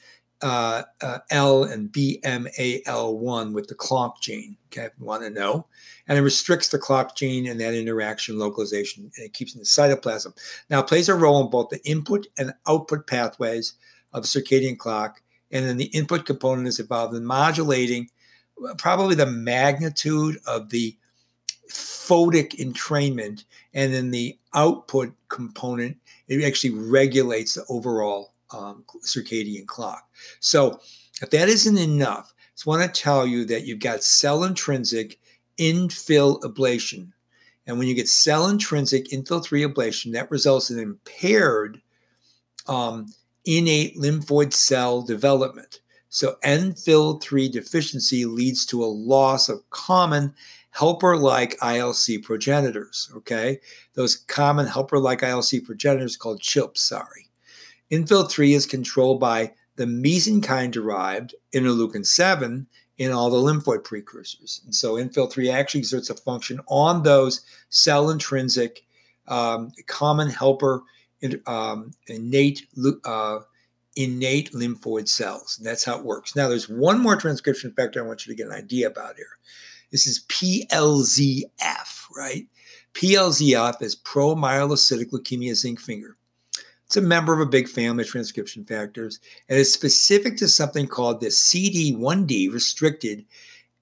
uh, 0.43 0.83
uh, 1.01 1.19
L 1.31 1.63
and 1.63 1.89
BMAL1 1.91 3.53
with 3.53 3.67
the 3.67 3.75
clock 3.75 4.21
gene. 4.21 4.57
Okay, 4.67 4.89
want 4.99 5.23
to 5.23 5.29
know. 5.29 5.65
And 6.07 6.17
it 6.17 6.21
restricts 6.21 6.67
the 6.67 6.77
clock 6.77 7.15
gene 7.15 7.47
and 7.47 7.59
that 7.61 7.73
interaction 7.73 8.37
localization, 8.37 9.09
and 9.15 9.25
it 9.25 9.33
keeps 9.33 9.55
in 9.55 9.59
the 9.59 9.65
cytoplasm. 9.65 10.35
Now, 10.69 10.81
it 10.81 10.87
plays 10.87 11.07
a 11.07 11.15
role 11.15 11.41
in 11.41 11.49
both 11.49 11.69
the 11.69 11.81
input 11.89 12.27
and 12.37 12.53
output 12.67 13.07
pathways 13.07 13.75
of 14.11 14.23
the 14.23 14.27
circadian 14.27 14.77
clock. 14.77 15.21
And 15.51 15.65
then 15.65 15.77
the 15.77 15.85
input 15.85 16.25
component 16.25 16.67
is 16.67 16.79
involved 16.79 17.15
in 17.15 17.25
modulating 17.25 18.09
probably 18.77 19.15
the 19.15 19.25
magnitude 19.25 20.37
of 20.45 20.69
the 20.69 20.97
photic 21.71 22.57
entrainment. 22.59 23.45
And 23.73 23.93
then 23.93 24.11
the 24.11 24.37
output 24.53 25.13
component, 25.29 25.97
it 26.27 26.43
actually 26.43 26.71
regulates 26.71 27.53
the 27.53 27.63
overall 27.69 28.32
um, 28.53 28.83
circadian 29.03 29.65
clock. 29.65 30.07
So, 30.39 30.79
if 31.21 31.29
that 31.29 31.49
isn't 31.49 31.77
enough, 31.77 32.33
I 32.37 32.41
just 32.55 32.65
want 32.65 32.81
to 32.81 33.01
tell 33.01 33.25
you 33.25 33.45
that 33.45 33.65
you've 33.65 33.79
got 33.79 34.03
cell 34.03 34.43
intrinsic 34.43 35.19
infill 35.57 36.41
ablation. 36.41 37.11
And 37.65 37.77
when 37.77 37.87
you 37.87 37.95
get 37.95 38.09
cell 38.09 38.47
intrinsic 38.47 39.09
infill 39.09 39.43
3 39.43 39.63
ablation, 39.63 40.11
that 40.13 40.31
results 40.31 40.69
in 40.69 40.79
impaired 40.79 41.81
um, 42.67 43.07
innate 43.45 43.97
lymphoid 43.97 44.53
cell 44.53 45.01
development. 45.01 45.81
So, 46.09 46.35
NFIL 46.43 47.21
3 47.21 47.49
deficiency 47.49 48.25
leads 48.25 48.65
to 48.67 48.83
a 48.83 48.85
loss 48.85 49.49
of 49.49 49.67
common 49.71 50.33
helper 50.73 51.15
like 51.17 51.57
ILC 51.59 52.23
progenitors. 52.23 53.09
Okay. 53.15 53.59
Those 53.93 54.15
common 54.15 54.67
helper 54.67 54.99
like 54.99 55.21
ILC 55.21 55.63
progenitors 55.63 56.17
called 56.17 56.41
CHILPs, 56.41 56.79
sorry. 56.79 57.29
Infil 57.93 58.27
3 58.27 58.53
is 58.53 58.65
controlled 58.65 59.19
by 59.19 59.53
the 59.75 59.85
mesenchyme 59.85 60.71
derived 60.71 61.35
interleukin 61.53 62.03
7 62.03 62.65
in 62.97 63.11
all 63.11 63.29
the 63.29 63.37
lymphoid 63.37 63.83
precursors. 63.83 64.61
And 64.65 64.73
so 64.73 64.95
Infil 64.95 65.31
3 65.31 65.51
actually 65.51 65.81
exerts 65.81 66.09
a 66.09 66.15
function 66.15 66.59
on 66.67 67.03
those 67.03 67.41
cell 67.69 68.09
intrinsic 68.09 68.83
um, 69.27 69.71
common 69.85 70.29
helper 70.29 70.81
um, 71.45 71.91
innate 72.07 72.67
uh, 73.05 73.39
innate 73.95 74.51
lymphoid 74.53 75.07
cells. 75.07 75.57
And 75.57 75.67
that's 75.67 75.83
how 75.83 75.97
it 75.97 76.03
works. 76.03 76.35
Now, 76.35 76.49
there's 76.49 76.67
one 76.67 76.99
more 76.99 77.15
transcription 77.15 77.71
factor 77.73 78.03
I 78.03 78.07
want 78.07 78.25
you 78.25 78.33
to 78.33 78.37
get 78.37 78.47
an 78.47 78.53
idea 78.53 78.87
about 78.87 79.17
here. 79.17 79.37
This 79.91 80.07
is 80.07 80.25
PLZF, 80.29 81.45
right? 82.17 82.47
PLZF 82.95 83.81
is 83.83 83.95
promyelocytic 83.95 85.11
leukemia 85.11 85.53
zinc 85.53 85.79
finger. 85.79 86.17
It's 86.93 86.97
a 86.99 87.01
member 87.01 87.33
of 87.33 87.39
a 87.39 87.47
big 87.47 87.67
family 87.67 88.03
of 88.03 88.09
transcription 88.11 88.63
factors 88.65 89.19
and 89.49 89.57
is 89.57 89.73
specific 89.73 90.37
to 90.37 90.47
something 90.47 90.85
called 90.85 91.21
the 91.21 91.29
CD1D 91.29 92.53
restricted 92.53 93.25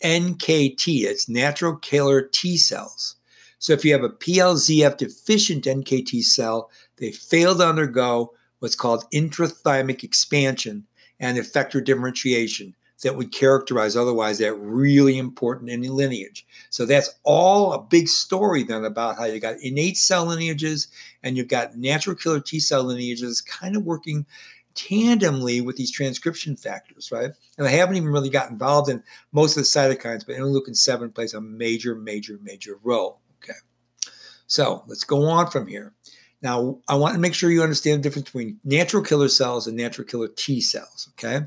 NKT. 0.02 1.04
It's 1.04 1.28
natural 1.28 1.76
killer 1.76 2.22
T 2.22 2.56
cells. 2.56 3.18
So 3.60 3.74
if 3.74 3.84
you 3.84 3.92
have 3.92 4.06
a 4.06 4.10
PLZF 4.12 4.96
deficient 4.96 5.66
NKT 5.66 6.24
cell, 6.24 6.72
they 6.96 7.12
fail 7.12 7.54
to 7.58 7.68
undergo 7.68 8.32
what's 8.60 8.78
called 8.78 9.04
intrathymic 9.12 10.06
expansion 10.06 10.88
and 11.20 11.38
effector 11.38 11.84
differentiation 11.84 12.74
that 13.02 13.16
would 13.16 13.32
characterize 13.32 13.96
otherwise 13.96 14.38
that 14.38 14.54
really 14.54 15.18
important 15.18 15.70
in 15.70 15.82
lineage. 15.82 16.46
So 16.70 16.86
that's 16.86 17.10
all 17.24 17.74
a 17.74 17.82
big 17.82 18.08
story 18.08 18.64
then 18.64 18.86
about 18.86 19.18
how 19.18 19.26
you 19.26 19.40
got 19.40 19.60
innate 19.62 19.98
cell 19.98 20.26
lineages 20.26 20.88
and 21.24 21.36
you've 21.36 21.48
got 21.48 21.76
natural 21.78 22.16
killer 22.16 22.40
T 22.40 22.60
cell 22.60 22.84
lineages 22.84 23.42
kind 23.42 23.76
of 23.76 23.84
working 23.84 24.26
tandemly 24.76 25.64
with 25.64 25.76
these 25.76 25.92
transcription 25.92 26.56
factors, 26.56 27.12
right? 27.12 27.32
And 27.58 27.68
I 27.68 27.72
haven't 27.72 27.98
even 27.98 28.10
really 28.10 28.30
got 28.30 28.50
involved 28.50 28.90
in 28.90 29.04
most 29.32 29.58
of 29.58 29.64
the 29.64 29.68
cytokines, 29.68 30.26
but 30.26 30.36
interleukin 30.36 30.76
7 30.76 31.12
plays 31.12 31.34
a 31.34 31.42
major, 31.42 31.96
major, 31.96 32.40
major 32.42 32.80
role. 32.84 33.20
Okay. 33.44 33.60
So 34.48 34.84
let's 34.88 35.04
go 35.04 35.26
on 35.26 35.48
from 35.48 35.68
here. 35.68 35.94
Now, 36.42 36.80
I 36.88 36.96
want 36.96 37.14
to 37.14 37.20
make 37.20 37.34
sure 37.34 37.52
you 37.52 37.62
understand 37.62 38.00
the 38.00 38.04
difference 38.04 38.30
between 38.30 38.60
natural 38.64 39.04
killer 39.04 39.28
cells 39.28 39.68
and 39.68 39.78
natural 39.78 40.08
killer 40.08 40.30
T 40.30 40.62
cells. 40.62 41.10
Okay. 41.14 41.46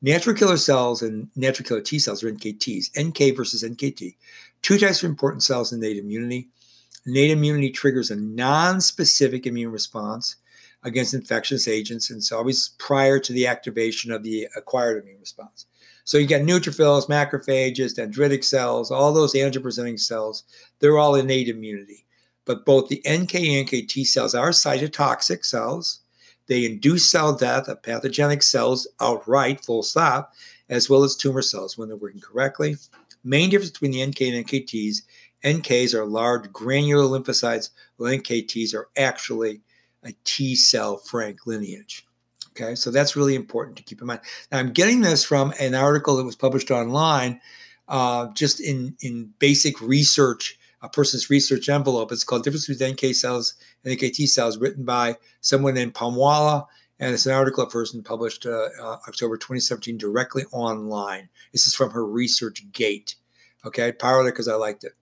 Natural 0.00 0.36
killer 0.36 0.56
cells 0.56 1.02
and 1.02 1.28
natural 1.34 1.66
killer 1.66 1.80
T 1.80 1.98
cells 1.98 2.22
are 2.22 2.30
NKTs, 2.30 2.90
NK 2.96 3.36
versus 3.36 3.64
NKT. 3.64 4.14
Two 4.62 4.78
types 4.78 5.02
of 5.02 5.10
important 5.10 5.42
cells 5.42 5.72
in 5.72 5.82
innate 5.82 5.96
immunity. 5.98 6.48
Innate 7.06 7.32
immunity 7.32 7.70
triggers 7.70 8.10
a 8.10 8.16
non-specific 8.16 9.46
immune 9.46 9.72
response 9.72 10.36
against 10.84 11.14
infectious 11.14 11.66
agents, 11.66 12.10
and 12.10 12.18
it's 12.18 12.30
always 12.30 12.70
prior 12.78 13.18
to 13.18 13.32
the 13.32 13.46
activation 13.46 14.12
of 14.12 14.22
the 14.22 14.46
acquired 14.56 15.02
immune 15.02 15.18
response. 15.18 15.66
So 16.04 16.16
you 16.16 16.26
get 16.26 16.42
neutrophils, 16.42 17.08
macrophages, 17.08 17.98
dendritic 17.98 18.44
cells, 18.44 18.92
all 18.92 19.12
those 19.12 19.34
antigen-presenting 19.34 19.98
cells. 19.98 20.44
They're 20.78 20.98
all 20.98 21.16
innate 21.16 21.48
immunity. 21.48 22.06
But 22.44 22.64
both 22.64 22.88
the 22.88 23.00
NK 23.00 23.34
and 23.34 23.68
NKT 23.68 24.06
cells 24.06 24.34
are 24.34 24.50
cytotoxic 24.50 25.44
cells 25.44 26.00
they 26.48 26.64
induce 26.64 27.08
cell 27.08 27.34
death 27.34 27.68
of 27.68 27.82
pathogenic 27.82 28.42
cells 28.42 28.88
outright, 29.00 29.64
full 29.64 29.82
stop, 29.82 30.32
as 30.68 30.90
well 30.90 31.04
as 31.04 31.14
tumor 31.14 31.42
cells 31.42 31.78
when 31.78 31.88
they're 31.88 31.96
working 31.96 32.20
correctly. 32.20 32.76
Main 33.24 33.50
difference 33.50 33.70
between 33.70 33.92
the 33.92 34.04
NK 34.04 34.20
and 34.22 34.46
NKTs 34.46 35.02
NKs 35.44 35.94
are 35.94 36.04
large 36.04 36.52
granular 36.52 37.04
lymphocytes, 37.04 37.70
while 37.96 38.12
NKTs 38.12 38.74
are 38.74 38.88
actually 38.96 39.60
a 40.04 40.12
T 40.24 40.54
cell 40.54 40.96
frank 40.96 41.46
lineage. 41.46 42.06
Okay, 42.50 42.74
so 42.74 42.90
that's 42.90 43.14
really 43.14 43.36
important 43.36 43.76
to 43.76 43.84
keep 43.84 44.00
in 44.00 44.06
mind. 44.08 44.20
Now, 44.50 44.58
I'm 44.58 44.72
getting 44.72 45.00
this 45.00 45.24
from 45.24 45.52
an 45.60 45.74
article 45.74 46.16
that 46.16 46.24
was 46.24 46.34
published 46.34 46.70
online 46.70 47.40
uh, 47.86 48.28
just 48.34 48.60
in, 48.60 48.96
in 49.00 49.32
basic 49.38 49.80
research 49.80 50.57
a 50.82 50.88
person's 50.88 51.30
research 51.30 51.68
envelope. 51.68 52.12
It's 52.12 52.24
called 52.24 52.44
Difference 52.44 52.66
Between 52.66 52.92
NK 52.92 53.14
Cells 53.14 53.54
and 53.84 53.96
NKT 53.96 54.28
Cells, 54.28 54.58
written 54.58 54.84
by 54.84 55.16
someone 55.40 55.74
named 55.74 55.94
Palmwala. 55.94 56.66
And 57.00 57.14
it's 57.14 57.26
an 57.26 57.32
article 57.32 57.62
a 57.62 57.70
person 57.70 58.02
published 58.02 58.44
uh, 58.46 58.68
uh, 58.80 58.96
October 59.06 59.36
2017 59.36 59.98
directly 59.98 60.44
online. 60.52 61.28
This 61.52 61.66
is 61.66 61.74
from 61.74 61.90
her 61.90 62.04
Research 62.04 62.64
Gate. 62.72 63.14
Okay, 63.64 63.88
I 63.88 63.92
borrowed 63.92 64.26
it 64.26 64.32
because 64.32 64.48
I 64.48 64.54
liked 64.54 64.84
it. 64.84 64.92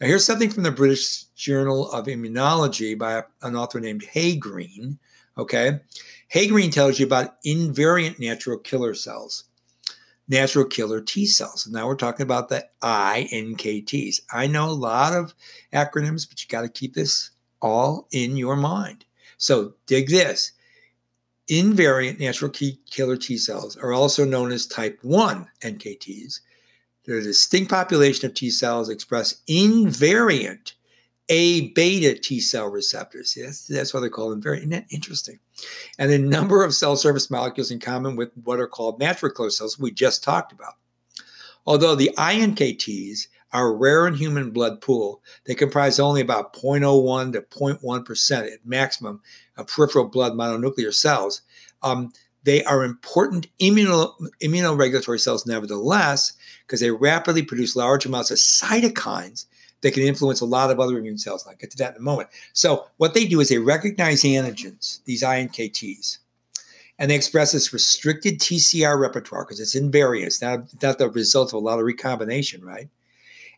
Now, 0.00 0.06
here's 0.06 0.24
something 0.24 0.50
from 0.50 0.62
the 0.62 0.70
British 0.70 1.24
Journal 1.34 1.90
of 1.90 2.06
Immunology 2.06 2.98
by 2.98 3.22
an 3.42 3.56
author 3.56 3.80
named 3.80 4.04
Hay-Green. 4.04 4.98
Okay, 5.36 5.80
Hay-Green 6.28 6.70
tells 6.70 6.98
you 6.98 7.06
about 7.06 7.42
invariant 7.44 8.18
natural 8.18 8.58
killer 8.58 8.94
cells. 8.94 9.44
Natural 10.28 10.64
killer 10.64 11.00
T 11.00 11.26
cells. 11.26 11.66
And 11.66 11.74
now 11.74 11.86
we're 11.86 11.96
talking 11.96 12.24
about 12.24 12.48
the 12.48 12.66
iNKTs. 12.82 14.20
I 14.32 14.46
know 14.46 14.68
a 14.68 14.72
lot 14.72 15.12
of 15.12 15.34
acronyms, 15.72 16.28
but 16.28 16.42
you 16.42 16.48
got 16.48 16.62
to 16.62 16.68
keep 16.68 16.94
this 16.94 17.30
all 17.60 18.08
in 18.12 18.36
your 18.36 18.56
mind. 18.56 19.04
So 19.36 19.74
dig 19.86 20.08
this. 20.08 20.52
Invariant 21.50 22.18
natural 22.20 22.50
killer 22.50 23.16
T 23.16 23.36
cells 23.36 23.76
are 23.76 23.92
also 23.92 24.24
known 24.24 24.50
as 24.50 24.66
type 24.66 24.98
1 25.02 25.46
NKTs. 25.60 26.40
They're 27.04 27.18
a 27.18 27.22
distinct 27.22 27.70
population 27.70 28.26
of 28.26 28.34
T 28.34 28.48
cells 28.48 28.88
express 28.88 29.42
invariant 29.46 30.72
A 31.28 31.68
beta 31.72 32.18
T 32.18 32.40
cell 32.40 32.68
receptors. 32.68 33.34
That's, 33.34 33.66
that's 33.66 33.92
why 33.92 34.00
they 34.00 34.08
call 34.08 34.30
them 34.30 34.40
very 34.40 34.62
interesting. 34.90 35.38
And 35.98 36.10
a 36.10 36.18
number 36.18 36.64
of 36.64 36.74
cell 36.74 36.96
surface 36.96 37.30
molecules 37.30 37.70
in 37.70 37.80
common 37.80 38.16
with 38.16 38.30
what 38.42 38.60
are 38.60 38.66
called 38.66 38.98
natural 38.98 39.32
killer 39.32 39.50
cells 39.50 39.78
we 39.78 39.90
just 39.90 40.22
talked 40.22 40.52
about. 40.52 40.74
Although 41.66 41.94
the 41.94 42.10
iNKTs 42.16 43.28
are 43.52 43.74
rare 43.74 44.06
in 44.06 44.14
human 44.14 44.50
blood 44.50 44.80
pool, 44.80 45.22
they 45.46 45.54
comprise 45.54 46.00
only 46.00 46.20
about 46.20 46.52
0.01 46.54 47.32
to 47.32 47.40
0.1% 47.42 48.52
at 48.52 48.66
maximum 48.66 49.20
of 49.56 49.68
peripheral 49.68 50.08
blood 50.08 50.32
mononuclear 50.32 50.92
cells. 50.92 51.42
Um, 51.82 52.12
they 52.42 52.62
are 52.64 52.84
important 52.84 53.46
immuno, 53.58 54.12
immunoregulatory 54.42 55.20
cells, 55.20 55.46
nevertheless, 55.46 56.34
because 56.66 56.80
they 56.80 56.90
rapidly 56.90 57.42
produce 57.42 57.76
large 57.76 58.04
amounts 58.04 58.30
of 58.30 58.38
cytokines 58.38 59.46
that 59.84 59.92
can 59.92 60.02
influence 60.02 60.40
a 60.40 60.46
lot 60.46 60.70
of 60.70 60.80
other 60.80 60.98
immune 60.98 61.18
cells. 61.18 61.46
I'll 61.46 61.54
get 61.56 61.70
to 61.72 61.76
that 61.76 61.92
in 61.92 61.98
a 61.98 62.02
moment. 62.02 62.30
So, 62.54 62.86
what 62.96 63.12
they 63.12 63.26
do 63.26 63.40
is 63.40 63.50
they 63.50 63.58
recognize 63.58 64.22
antigens, 64.22 65.04
these 65.04 65.22
iNKTs, 65.22 66.18
and 66.98 67.10
they 67.10 67.14
express 67.14 67.52
this 67.52 67.72
restricted 67.72 68.40
TCR 68.40 68.98
repertoire 68.98 69.44
because 69.44 69.60
it's 69.60 69.76
invariant. 69.76 70.26
It's 70.26 70.40
not, 70.40 70.60
not 70.82 70.98
the 70.98 71.10
result 71.10 71.50
of 71.50 71.54
a 71.54 71.58
lot 71.58 71.78
of 71.78 71.84
recombination, 71.84 72.64
right? 72.64 72.88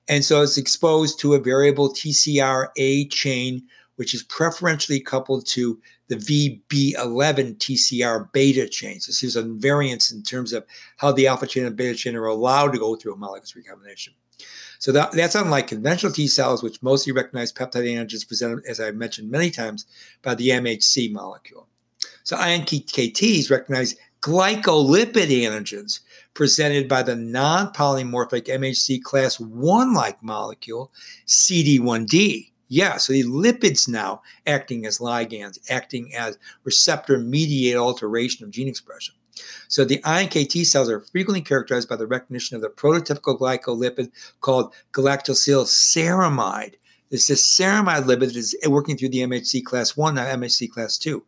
And 0.08 0.24
so 0.24 0.42
it's 0.42 0.58
exposed 0.58 1.20
to 1.20 1.34
a 1.34 1.38
variable 1.38 1.90
TCR-A 1.90 3.06
chain, 3.08 3.62
which 3.94 4.12
is 4.12 4.24
preferentially 4.24 4.98
coupled 4.98 5.46
to 5.46 5.80
the 6.08 6.16
VB11 6.16 7.58
TCR 7.58 8.32
beta 8.32 8.68
chain. 8.68 8.98
So 8.98 9.12
there's 9.12 9.36
a 9.36 9.42
variance 9.42 10.10
in 10.10 10.24
terms 10.24 10.52
of 10.52 10.64
how 10.96 11.12
the 11.12 11.28
alpha 11.28 11.46
chain 11.46 11.66
and 11.66 11.76
beta 11.76 11.94
chain 11.94 12.16
are 12.16 12.26
allowed 12.26 12.72
to 12.72 12.78
go 12.78 12.96
through 12.96 13.12
a 13.12 13.14
homologous 13.14 13.54
recombination. 13.54 14.12
So 14.78 14.92
that, 14.92 15.12
that's 15.12 15.34
unlike 15.34 15.66
conventional 15.66 16.12
T 16.12 16.26
cells, 16.28 16.62
which 16.62 16.82
mostly 16.82 17.12
recognize 17.12 17.52
peptide 17.52 17.88
antigens 17.88 18.26
presented, 18.26 18.64
as 18.66 18.78
I've 18.78 18.94
mentioned 18.94 19.30
many 19.30 19.50
times, 19.50 19.86
by 20.22 20.34
the 20.34 20.50
MHC 20.50 21.10
molecule. 21.12 21.66
So 22.24 22.36
iNKTs 22.36 23.50
recognize 23.50 23.96
glycolipid 24.20 25.30
antigens 25.30 26.00
presented 26.34 26.88
by 26.88 27.02
the 27.02 27.16
non-polymorphic 27.16 28.46
MHC 28.46 29.02
class 29.02 29.38
1-like 29.38 30.22
molecule 30.22 30.92
CD1D. 31.26 32.50
Yeah, 32.68 32.96
so 32.96 33.12
the 33.12 33.22
lipids 33.22 33.88
now 33.88 34.22
acting 34.46 34.86
as 34.86 34.98
ligands, 34.98 35.58
acting 35.70 36.14
as 36.14 36.38
receptor 36.64 37.18
mediated 37.18 37.78
alteration 37.78 38.44
of 38.44 38.50
gene 38.50 38.68
expression. 38.68 39.14
So 39.68 39.84
the 39.84 39.98
iNKT 39.98 40.66
cells 40.66 40.90
are 40.90 41.00
frequently 41.00 41.42
characterized 41.42 41.88
by 41.88 41.96
the 41.96 42.06
recognition 42.06 42.56
of 42.56 42.62
the 42.62 42.68
prototypical 42.68 43.38
glycolipid 43.38 44.10
called 44.40 44.74
galactosylceramide. 44.92 46.74
This 47.10 47.30
is 47.30 47.42
ceramide 47.42 48.04
lipid 48.04 48.28
that 48.28 48.36
is 48.36 48.56
working 48.66 48.96
through 48.96 49.10
the 49.10 49.20
MHC 49.20 49.64
class 49.64 49.96
1, 49.96 50.14
not 50.14 50.26
MHC 50.26 50.70
class 50.70 50.98
2. 50.98 51.22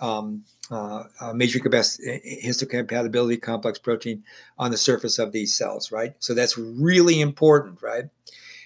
Um, 0.00 0.44
uh, 0.70 1.04
uh, 1.20 1.32
matrix 1.34 1.98
histocompatibility 2.42 3.40
complex 3.40 3.78
protein 3.78 4.24
on 4.58 4.70
the 4.70 4.76
surface 4.76 5.18
of 5.18 5.30
these 5.30 5.54
cells, 5.54 5.92
right? 5.92 6.14
So 6.20 6.32
that's 6.32 6.56
really 6.56 7.20
important, 7.20 7.82
right? 7.82 8.04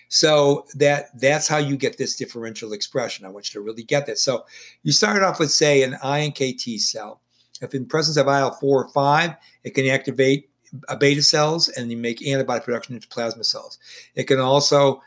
So 0.08 0.64
that 0.74 1.18
that's 1.20 1.48
how 1.48 1.58
you 1.58 1.76
get 1.76 1.98
this 1.98 2.16
differential 2.16 2.72
expression. 2.72 3.26
I 3.26 3.28
want 3.28 3.52
you 3.52 3.60
to 3.60 3.64
really 3.64 3.82
get 3.82 4.06
that. 4.06 4.18
So 4.18 4.46
you 4.82 4.92
start 4.92 5.22
off 5.22 5.38
with, 5.38 5.50
say, 5.50 5.82
an 5.82 5.94
iNKT 6.02 6.80
cell. 6.80 7.20
If 7.60 7.74
in 7.74 7.86
presence 7.86 8.16
of 8.16 8.26
IL-4 8.26 8.62
or 8.62 8.88
5, 8.88 9.34
it 9.64 9.70
can 9.70 9.86
activate 9.86 10.50
beta 10.98 11.22
cells 11.22 11.68
and 11.68 11.90
you 11.90 11.96
make 11.96 12.26
antibody 12.26 12.62
production 12.64 12.94
into 12.94 13.08
plasma 13.08 13.44
cells. 13.44 13.78
It 14.14 14.24
can 14.24 14.38
also, 14.38 15.02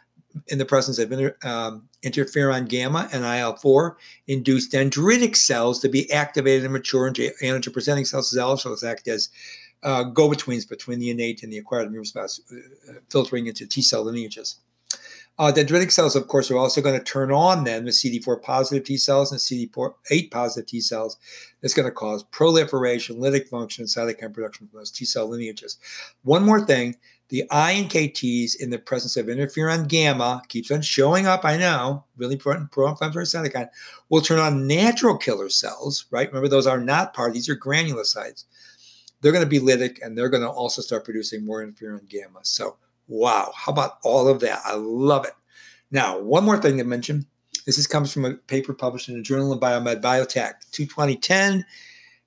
in 0.48 0.58
the 0.58 0.66
presence 0.66 1.00
of 1.00 1.12
inter, 1.12 1.36
um, 1.44 1.88
interferon 2.04 2.68
gamma 2.68 3.10
and 3.14 3.24
IL-4, 3.24 3.96
induce 4.28 4.70
dendritic 4.70 5.36
cells 5.36 5.80
to 5.80 5.90
be 5.90 6.12
activated 6.12 6.64
and 6.64 6.74
mature 6.74 7.08
into 7.08 7.32
antigen-presenting 7.42 8.06
cells. 8.06 8.32
That 8.32 8.44
also 8.44 8.76
act 8.86 9.08
as 9.08 9.30
uh, 9.84 10.04
go-betweens 10.04 10.68
between 10.68 11.00
the 11.00 11.10
innate 11.10 11.44
and 11.44 11.52
the 11.52 11.58
acquired 11.58 11.88
immune 11.88 12.02
response, 12.02 12.40
uh, 12.52 12.94
filtering 13.10 13.48
into 13.48 13.66
T 13.66 13.82
cell 13.82 14.04
lineages. 14.04 14.58
Uh, 15.42 15.52
dendritic 15.52 15.92
cells, 15.92 16.16
of 16.16 16.28
course, 16.28 16.52
are 16.52 16.58
also 16.58 16.84
going 16.84 16.96
to 16.96 17.04
turn 17.04 17.32
on 17.32 17.64
then 17.64 17.84
the 17.84 17.90
CD4 17.90 18.44
positive 18.44 18.84
T 18.84 18.96
cells 18.96 19.32
and 19.32 19.42
CD8 19.42 20.30
positive 20.30 20.68
T 20.68 20.80
cells. 20.80 21.18
That's 21.62 21.74
going 21.74 21.88
to 21.88 21.92
cause 21.92 22.22
proliferation, 22.26 23.16
lytic 23.16 23.50
function, 23.50 23.82
and 23.82 23.90
cytokine 23.90 24.36
production 24.36 24.68
from 24.68 24.78
those 24.78 24.92
T 24.92 25.04
cell 25.04 25.28
lineages. 25.28 25.80
One 26.22 26.46
more 26.46 26.64
thing 26.64 26.96
the 27.30 27.44
iNKTs 27.50 28.62
in 28.62 28.70
the 28.70 28.78
presence 28.78 29.18
of 29.18 29.26
interferon 29.26 29.88
gamma 29.88 30.44
keeps 30.48 30.70
on 30.70 30.84
showing 30.84 31.26
up, 31.26 31.44
I 31.44 31.58
know, 31.58 32.04
really 32.18 32.36
important 32.36 32.72
pro-inflammatory 32.72 33.26
cytokine, 33.26 33.70
will 34.10 34.22
turn 34.22 34.38
on 34.38 34.68
natural 34.68 35.18
killer 35.18 35.50
cells, 35.50 36.06
right? 36.12 36.28
Remember, 36.28 36.50
those 36.50 36.68
are 36.68 36.80
not 36.80 37.16
part, 37.16 37.34
these 37.34 37.50
are 37.50 37.56
granulocytes. 37.56 38.44
They're 39.22 39.32
going 39.32 39.44
to 39.44 39.50
be 39.50 39.60
lytic 39.60 40.06
and 40.06 40.16
they're 40.16 40.30
going 40.30 40.44
to 40.44 40.50
also 40.50 40.84
start 40.84 41.04
producing 41.04 41.44
more 41.44 41.66
interferon 41.66 42.08
gamma. 42.08 42.42
So 42.44 42.78
Wow, 43.08 43.52
how 43.56 43.72
about 43.72 43.98
all 44.04 44.28
of 44.28 44.40
that? 44.40 44.62
I 44.66 44.76
love 44.76 45.26
it. 45.26 45.34
Now, 45.92 46.20
one 46.20 46.46
more 46.46 46.58
thing 46.58 46.78
to 46.78 46.84
mention. 46.84 47.26
This 47.66 47.78
is, 47.78 47.86
comes 47.86 48.12
from 48.12 48.26
a 48.26 48.34
paper 48.34 48.74
published 48.74 49.10
in 49.10 49.16
the 49.16 49.22
Journal 49.22 49.52
of 49.52 49.60
Biomed 49.60 50.02
Biotech, 50.02 50.54
2010. 50.72 51.66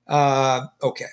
Uh, 0.07 0.67
okay. 0.83 1.05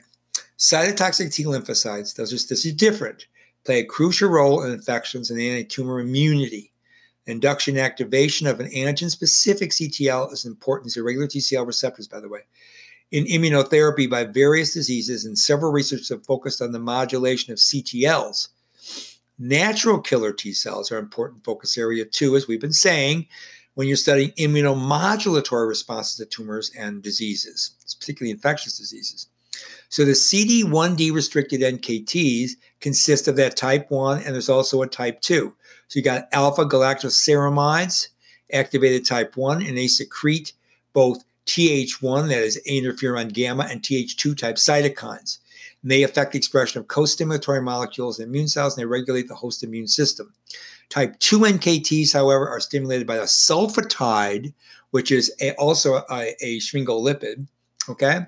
Cytotoxic 0.58 1.34
T 1.34 1.44
lymphocytes, 1.44 2.14
those 2.14 2.32
are, 2.32 2.48
this 2.48 2.64
is 2.64 2.74
different, 2.74 3.26
play 3.64 3.80
a 3.80 3.84
crucial 3.84 4.28
role 4.28 4.62
in 4.62 4.72
infections 4.72 5.30
and 5.30 5.40
anti-tumor 5.40 5.98
immunity. 5.98 6.72
Induction 7.26 7.78
activation 7.78 8.46
of 8.46 8.60
an 8.60 8.68
antigen-specific 8.68 9.70
CTL 9.70 10.32
is 10.32 10.44
important. 10.44 10.96
Are 10.96 11.02
regular 11.02 11.26
TCL 11.26 11.66
receptors, 11.66 12.06
by 12.06 12.20
the 12.20 12.28
way. 12.28 12.40
In 13.10 13.24
immunotherapy 13.24 14.08
by 14.08 14.24
various 14.24 14.74
diseases, 14.74 15.24
and 15.24 15.38
several 15.38 15.72
researchers 15.72 16.10
have 16.10 16.24
focused 16.24 16.60
on 16.60 16.72
the 16.72 16.78
modulation 16.78 17.52
of 17.52 17.58
CTLs– 17.58 18.48
Natural 19.38 20.00
killer 20.00 20.32
T 20.32 20.52
cells 20.52 20.92
are 20.92 20.98
an 20.98 21.04
important 21.04 21.44
focus 21.44 21.78
area 21.78 22.04
too, 22.04 22.36
as 22.36 22.46
we've 22.46 22.60
been 22.60 22.72
saying, 22.72 23.26
when 23.74 23.88
you're 23.88 23.96
studying 23.96 24.30
immunomodulatory 24.32 25.66
responses 25.66 26.16
to 26.16 26.26
tumors 26.26 26.70
and 26.78 27.02
diseases, 27.02 27.72
particularly 27.98 28.30
infectious 28.30 28.78
diseases. 28.78 29.28
So 29.88 30.04
the 30.04 30.12
CD1D 30.12 31.12
restricted 31.12 31.60
NKTs 31.60 32.52
consist 32.80 33.28
of 33.28 33.36
that 33.36 33.56
type 33.56 33.90
1, 33.90 34.22
and 34.22 34.34
there's 34.34 34.48
also 34.48 34.82
a 34.82 34.86
type 34.86 35.20
2. 35.20 35.54
So 35.88 35.98
you 35.98 36.02
got 36.02 36.28
alpha 36.32 36.64
galactoceramides, 36.64 38.08
activated 38.52 39.06
type 39.06 39.36
1, 39.36 39.62
and 39.62 39.76
they 39.76 39.88
secrete 39.88 40.52
both 40.92 41.24
TH1, 41.46 42.28
that 42.28 42.42
is 42.42 42.60
interferon 42.68 43.32
gamma, 43.32 43.66
and 43.70 43.82
TH2 43.82 44.36
type 44.36 44.56
cytokines. 44.56 45.38
They 45.84 46.04
affect 46.04 46.32
the 46.32 46.38
expression 46.38 46.80
of 46.80 46.88
co-stimulatory 46.88 47.62
molecules 47.62 48.20
in 48.20 48.28
immune 48.28 48.48
cells, 48.48 48.76
and 48.76 48.82
they 48.82 48.86
regulate 48.86 49.28
the 49.28 49.34
host 49.34 49.64
immune 49.64 49.88
system. 49.88 50.32
Type 50.88 51.18
2 51.18 51.40
NKTs, 51.40 52.12
however, 52.12 52.48
are 52.48 52.60
stimulated 52.60 53.06
by 53.06 53.16
a 53.16 53.22
sulfatide, 53.22 54.52
which 54.90 55.10
is 55.10 55.32
a, 55.40 55.54
also 55.56 56.04
a, 56.10 56.34
a 56.40 56.58
sphingolipid, 56.58 57.46
okay? 57.88 58.20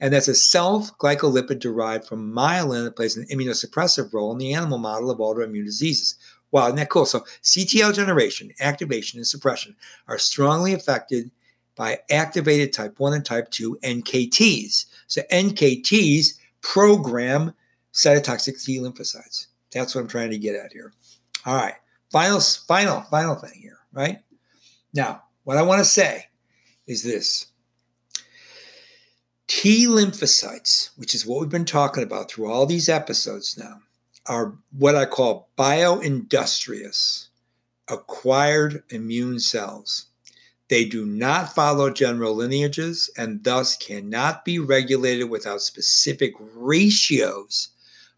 And 0.00 0.12
that's 0.12 0.28
a 0.28 0.34
self-glycolipid 0.34 1.58
derived 1.58 2.06
from 2.06 2.32
myelin 2.32 2.84
that 2.84 2.96
plays 2.96 3.16
an 3.16 3.26
immunosuppressive 3.26 4.12
role 4.12 4.32
in 4.32 4.38
the 4.38 4.54
animal 4.54 4.78
model 4.78 5.10
of 5.10 5.18
autoimmune 5.18 5.64
diseases. 5.64 6.16
Wow, 6.52 6.66
isn't 6.66 6.76
that 6.76 6.90
cool? 6.90 7.06
So 7.06 7.20
CTL 7.42 7.94
generation, 7.94 8.52
activation, 8.60 9.18
and 9.18 9.26
suppression 9.26 9.74
are 10.08 10.18
strongly 10.18 10.74
affected 10.74 11.30
by 11.76 11.98
activated 12.10 12.72
type 12.72 12.98
1 12.98 13.12
and 13.14 13.24
type 13.24 13.50
2 13.50 13.78
NKTs. 13.82 14.86
So 15.06 15.22
NKTs 15.32 16.34
program 16.72 17.54
cytotoxic 17.92 18.62
T 18.62 18.78
lymphocytes. 18.78 19.46
That's 19.72 19.94
what 19.94 20.00
I'm 20.00 20.08
trying 20.08 20.30
to 20.30 20.38
get 20.38 20.56
at 20.56 20.72
here. 20.72 20.92
All 21.44 21.54
right. 21.54 21.74
Final, 22.10 22.40
final, 22.40 23.02
final 23.02 23.36
thing 23.36 23.58
here, 23.60 23.78
right? 23.92 24.18
Now, 24.92 25.22
what 25.44 25.56
I 25.56 25.62
want 25.62 25.78
to 25.78 25.84
say 25.84 26.24
is 26.86 27.02
this 27.02 27.46
T 29.46 29.86
lymphocytes, 29.86 30.90
which 30.96 31.14
is 31.14 31.24
what 31.24 31.40
we've 31.40 31.48
been 31.48 31.64
talking 31.64 32.02
about 32.02 32.30
through 32.30 32.50
all 32.50 32.66
these 32.66 32.88
episodes 32.88 33.56
now, 33.56 33.80
are 34.26 34.58
what 34.76 34.96
I 34.96 35.06
call 35.06 35.48
bioindustrious 35.56 37.28
acquired 37.88 38.82
immune 38.90 39.38
cells. 39.38 40.06
They 40.68 40.84
do 40.84 41.06
not 41.06 41.54
follow 41.54 41.90
general 41.90 42.34
lineages 42.34 43.08
and 43.16 43.42
thus 43.44 43.76
cannot 43.76 44.44
be 44.44 44.58
regulated 44.58 45.30
without 45.30 45.62
specific 45.62 46.34
ratios 46.54 47.68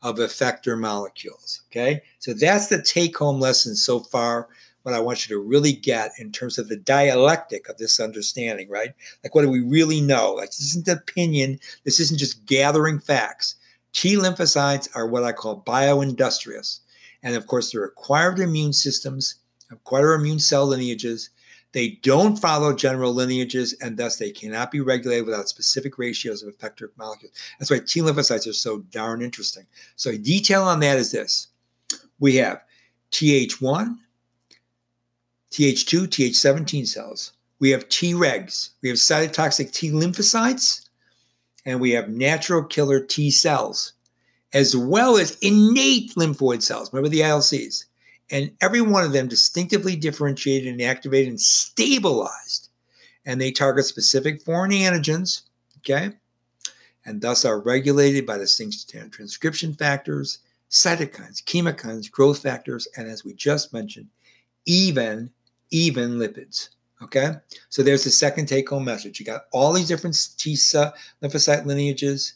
of 0.02 0.16
effector 0.16 0.78
molecules. 0.78 1.62
Okay, 1.70 2.02
so 2.18 2.32
that's 2.32 2.68
the 2.68 2.82
take 2.82 3.16
home 3.16 3.40
lesson 3.40 3.74
so 3.74 4.00
far. 4.00 4.48
What 4.82 4.94
I 4.94 5.00
want 5.00 5.28
you 5.28 5.36
to 5.36 5.42
really 5.42 5.72
get 5.72 6.12
in 6.18 6.32
terms 6.32 6.56
of 6.56 6.68
the 6.68 6.76
dialectic 6.76 7.68
of 7.68 7.76
this 7.76 8.00
understanding, 8.00 8.70
right? 8.70 8.94
Like, 9.22 9.34
what 9.34 9.42
do 9.42 9.50
we 9.50 9.60
really 9.60 10.00
know? 10.00 10.32
Like, 10.32 10.48
this 10.48 10.62
isn't 10.62 10.88
opinion. 10.88 11.60
This 11.84 12.00
isn't 12.00 12.18
just 12.18 12.46
gathering 12.46 12.98
facts. 12.98 13.56
T 13.92 14.16
lymphocytes 14.16 14.88
are 14.94 15.06
what 15.06 15.24
I 15.24 15.32
call 15.32 15.62
bioindustrious. 15.66 16.80
And 17.22 17.34
of 17.34 17.46
course, 17.46 17.72
they're 17.72 17.84
acquired 17.84 18.38
immune 18.38 18.72
systems, 18.72 19.34
acquired 19.70 20.14
immune 20.14 20.38
cell 20.38 20.66
lineages. 20.66 21.30
They 21.72 21.98
don't 22.02 22.36
follow 22.36 22.74
general 22.74 23.12
lineages, 23.12 23.74
and 23.82 23.96
thus 23.96 24.16
they 24.16 24.30
cannot 24.30 24.70
be 24.70 24.80
regulated 24.80 25.26
without 25.26 25.48
specific 25.48 25.98
ratios 25.98 26.42
of 26.42 26.56
effector 26.56 26.88
molecules. 26.96 27.34
That's 27.58 27.70
why 27.70 27.80
T 27.80 28.00
lymphocytes 28.00 28.48
are 28.48 28.54
so 28.54 28.78
darn 28.90 29.20
interesting. 29.20 29.66
So, 29.96 30.16
detail 30.16 30.62
on 30.62 30.80
that 30.80 30.98
is 30.98 31.12
this 31.12 31.48
we 32.18 32.36
have 32.36 32.62
Th1, 33.12 33.96
Th2, 35.50 36.06
Th17 36.06 36.86
cells. 36.86 37.32
We 37.60 37.70
have 37.70 37.88
Tregs. 37.88 38.70
We 38.82 38.88
have 38.88 38.98
cytotoxic 38.98 39.72
T 39.72 39.90
lymphocytes, 39.90 40.88
and 41.66 41.80
we 41.80 41.90
have 41.90 42.08
natural 42.08 42.62
killer 42.62 43.00
T 43.00 43.30
cells, 43.30 43.92
as 44.54 44.76
well 44.76 45.16
as 45.16 45.36
innate 45.42 46.14
lymphoid 46.14 46.62
cells. 46.62 46.92
Remember 46.92 47.10
the 47.10 47.20
ILCs? 47.20 47.84
And 48.30 48.52
every 48.60 48.80
one 48.80 49.04
of 49.04 49.12
them 49.12 49.28
distinctively 49.28 49.96
differentiated 49.96 50.72
and 50.72 50.82
activated 50.82 51.28
and 51.28 51.40
stabilized. 51.40 52.68
And 53.24 53.40
they 53.40 53.50
target 53.50 53.86
specific 53.86 54.42
foreign 54.42 54.70
antigens, 54.70 55.42
okay? 55.78 56.12
And 57.06 57.20
thus 57.20 57.44
are 57.44 57.60
regulated 57.60 58.26
by 58.26 58.38
distinct 58.38 58.90
transcription 59.10 59.74
factors, 59.74 60.40
cytokines, 60.70 61.42
chemokines, 61.44 62.10
growth 62.10 62.42
factors, 62.42 62.86
and 62.96 63.08
as 63.08 63.24
we 63.24 63.32
just 63.34 63.72
mentioned, 63.72 64.08
even 64.66 65.30
even 65.70 66.12
lipids. 66.18 66.70
Okay, 67.00 67.32
so 67.68 67.82
there's 67.82 68.02
the 68.02 68.10
second 68.10 68.46
take 68.46 68.68
home 68.68 68.84
message. 68.84 69.20
You 69.20 69.26
got 69.26 69.42
all 69.52 69.72
these 69.72 69.86
different 69.86 70.16
T 70.36 70.54
lymphocyte 70.54 71.64
lineages. 71.64 72.34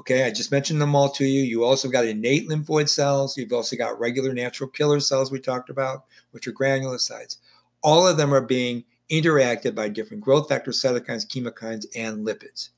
Okay, 0.00 0.24
I 0.24 0.30
just 0.30 0.50
mentioned 0.50 0.80
them 0.80 0.94
all 0.94 1.10
to 1.10 1.26
you. 1.26 1.42
You 1.42 1.62
also 1.62 1.86
got 1.86 2.06
innate 2.06 2.48
lymphoid 2.48 2.88
cells. 2.88 3.36
You've 3.36 3.52
also 3.52 3.76
got 3.76 4.00
regular 4.00 4.32
natural 4.32 4.70
killer 4.70 4.98
cells 4.98 5.30
we 5.30 5.38
talked 5.38 5.68
about, 5.68 6.06
which 6.30 6.48
are 6.48 6.52
granulocytes. 6.52 7.36
All 7.82 8.08
of 8.08 8.16
them 8.16 8.32
are 8.32 8.40
being 8.40 8.82
interacted 9.10 9.74
by 9.74 9.90
different 9.90 10.22
growth 10.22 10.48
factors, 10.48 10.80
cytokines, 10.80 11.26
chemokines, 11.26 11.84
and 11.94 12.26
lipids. 12.26 12.70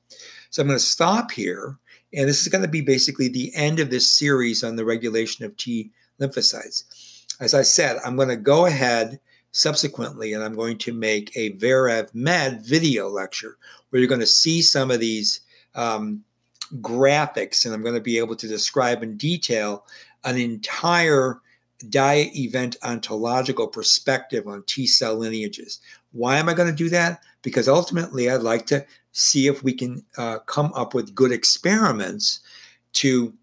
So 0.49 0.61
I'm 0.61 0.67
going 0.67 0.77
to 0.77 0.83
stop 0.83 1.31
here. 1.31 1.77
And 2.13 2.27
this 2.27 2.41
is 2.41 2.49
going 2.49 2.61
to 2.61 2.67
be 2.67 2.81
basically 2.81 3.29
the 3.29 3.55
end 3.55 3.79
of 3.79 3.89
this 3.89 4.11
series 4.11 4.61
on 4.61 4.75
the 4.75 4.83
regulation 4.83 5.45
of 5.45 5.55
T 5.55 5.91
lymphocytes. 6.19 6.83
As 7.39 7.53
I 7.53 7.61
said, 7.61 7.99
I'm 8.03 8.17
going 8.17 8.27
to 8.27 8.35
go 8.35 8.65
ahead 8.65 9.17
subsequently, 9.53 10.33
and 10.33 10.43
I'm 10.43 10.55
going 10.55 10.77
to 10.79 10.91
make 10.91 11.31
a 11.37 11.51
VEREV 11.53 12.13
Med 12.13 12.65
video 12.65 13.07
lecture 13.07 13.55
where 13.89 14.01
you're 14.01 14.09
going 14.09 14.19
to 14.19 14.27
see 14.27 14.61
some 14.61 14.91
of 14.91 14.99
these 14.99 15.39
um, 15.73 16.21
graphics, 16.81 17.65
and 17.65 17.73
I'm 17.73 17.83
going 17.83 17.95
to 17.95 18.01
be 18.01 18.17
able 18.17 18.35
to 18.35 18.47
describe 18.47 19.03
in 19.03 19.17
detail 19.17 19.85
an 20.23 20.37
entire 20.37 21.39
diet 21.89 22.35
event 22.35 22.77
ontological 22.83 23.67
perspective 23.67 24.47
on 24.47 24.63
T 24.63 24.87
cell 24.87 25.15
lineages. 25.15 25.79
Why 26.11 26.37
am 26.37 26.49
I 26.49 26.53
going 26.53 26.69
to 26.69 26.75
do 26.75 26.89
that? 26.89 27.21
Because 27.41 27.67
ultimately, 27.67 28.29
I'd 28.29 28.41
like 28.41 28.65
to 28.67 28.85
see 29.11 29.47
if 29.47 29.63
we 29.63 29.73
can 29.73 30.03
uh, 30.17 30.39
come 30.39 30.71
up 30.73 30.93
with 30.93 31.15
good 31.15 31.31
experiments 31.31 32.39
to 32.93 33.33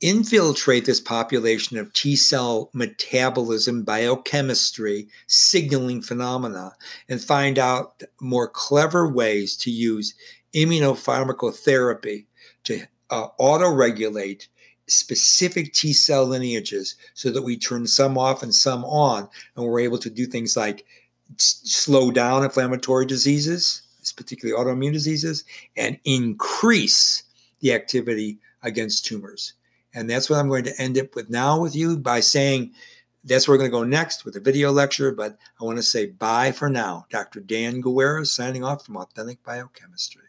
infiltrate 0.00 0.84
this 0.84 1.00
population 1.00 1.78
of 1.78 1.92
T 1.92 2.16
cell 2.16 2.70
metabolism, 2.72 3.84
biochemistry, 3.84 5.08
signaling 5.26 6.02
phenomena, 6.02 6.72
and 7.08 7.20
find 7.22 7.58
out 7.58 8.02
more 8.20 8.48
clever 8.48 9.08
ways 9.08 9.56
to 9.58 9.70
use 9.70 10.14
immunopharmacotherapy 10.54 12.26
to 12.64 12.82
uh, 13.10 13.28
auto 13.38 13.70
regulate 13.70 14.48
specific 14.86 15.72
T 15.72 15.92
cell 15.92 16.26
lineages 16.26 16.96
so 17.14 17.30
that 17.30 17.42
we 17.42 17.56
turn 17.56 17.86
some 17.86 18.18
off 18.18 18.42
and 18.42 18.54
some 18.54 18.84
on, 18.84 19.28
and 19.56 19.64
we're 19.64 19.80
able 19.80 19.98
to 19.98 20.10
do 20.10 20.26
things 20.26 20.56
like 20.56 20.84
slow 21.38 22.10
down 22.10 22.44
inflammatory 22.44 23.06
diseases, 23.06 23.82
particularly 24.16 24.60
autoimmune 24.60 24.92
diseases, 24.92 25.44
and 25.76 25.98
increase 26.04 27.22
the 27.60 27.72
activity 27.72 28.38
against 28.62 29.04
tumors. 29.04 29.54
And 29.94 30.08
that's 30.08 30.30
what 30.30 30.38
I'm 30.38 30.48
going 30.48 30.64
to 30.64 30.80
end 30.80 30.98
up 30.98 31.14
with 31.14 31.30
now 31.30 31.60
with 31.60 31.76
you 31.76 31.98
by 31.98 32.20
saying 32.20 32.72
that's 33.24 33.46
where 33.46 33.54
we're 33.54 33.58
going 33.58 33.70
to 33.70 33.76
go 33.76 33.84
next 33.84 34.24
with 34.24 34.36
a 34.36 34.40
video 34.40 34.72
lecture. 34.72 35.12
But 35.12 35.36
I 35.60 35.64
want 35.64 35.78
to 35.78 35.82
say 35.82 36.06
bye 36.06 36.52
for 36.52 36.68
now. 36.68 37.06
Dr. 37.10 37.40
Dan 37.40 37.80
Guerra 37.80 38.24
signing 38.26 38.64
off 38.64 38.84
from 38.84 38.96
Authentic 38.96 39.42
Biochemistry. 39.44 40.21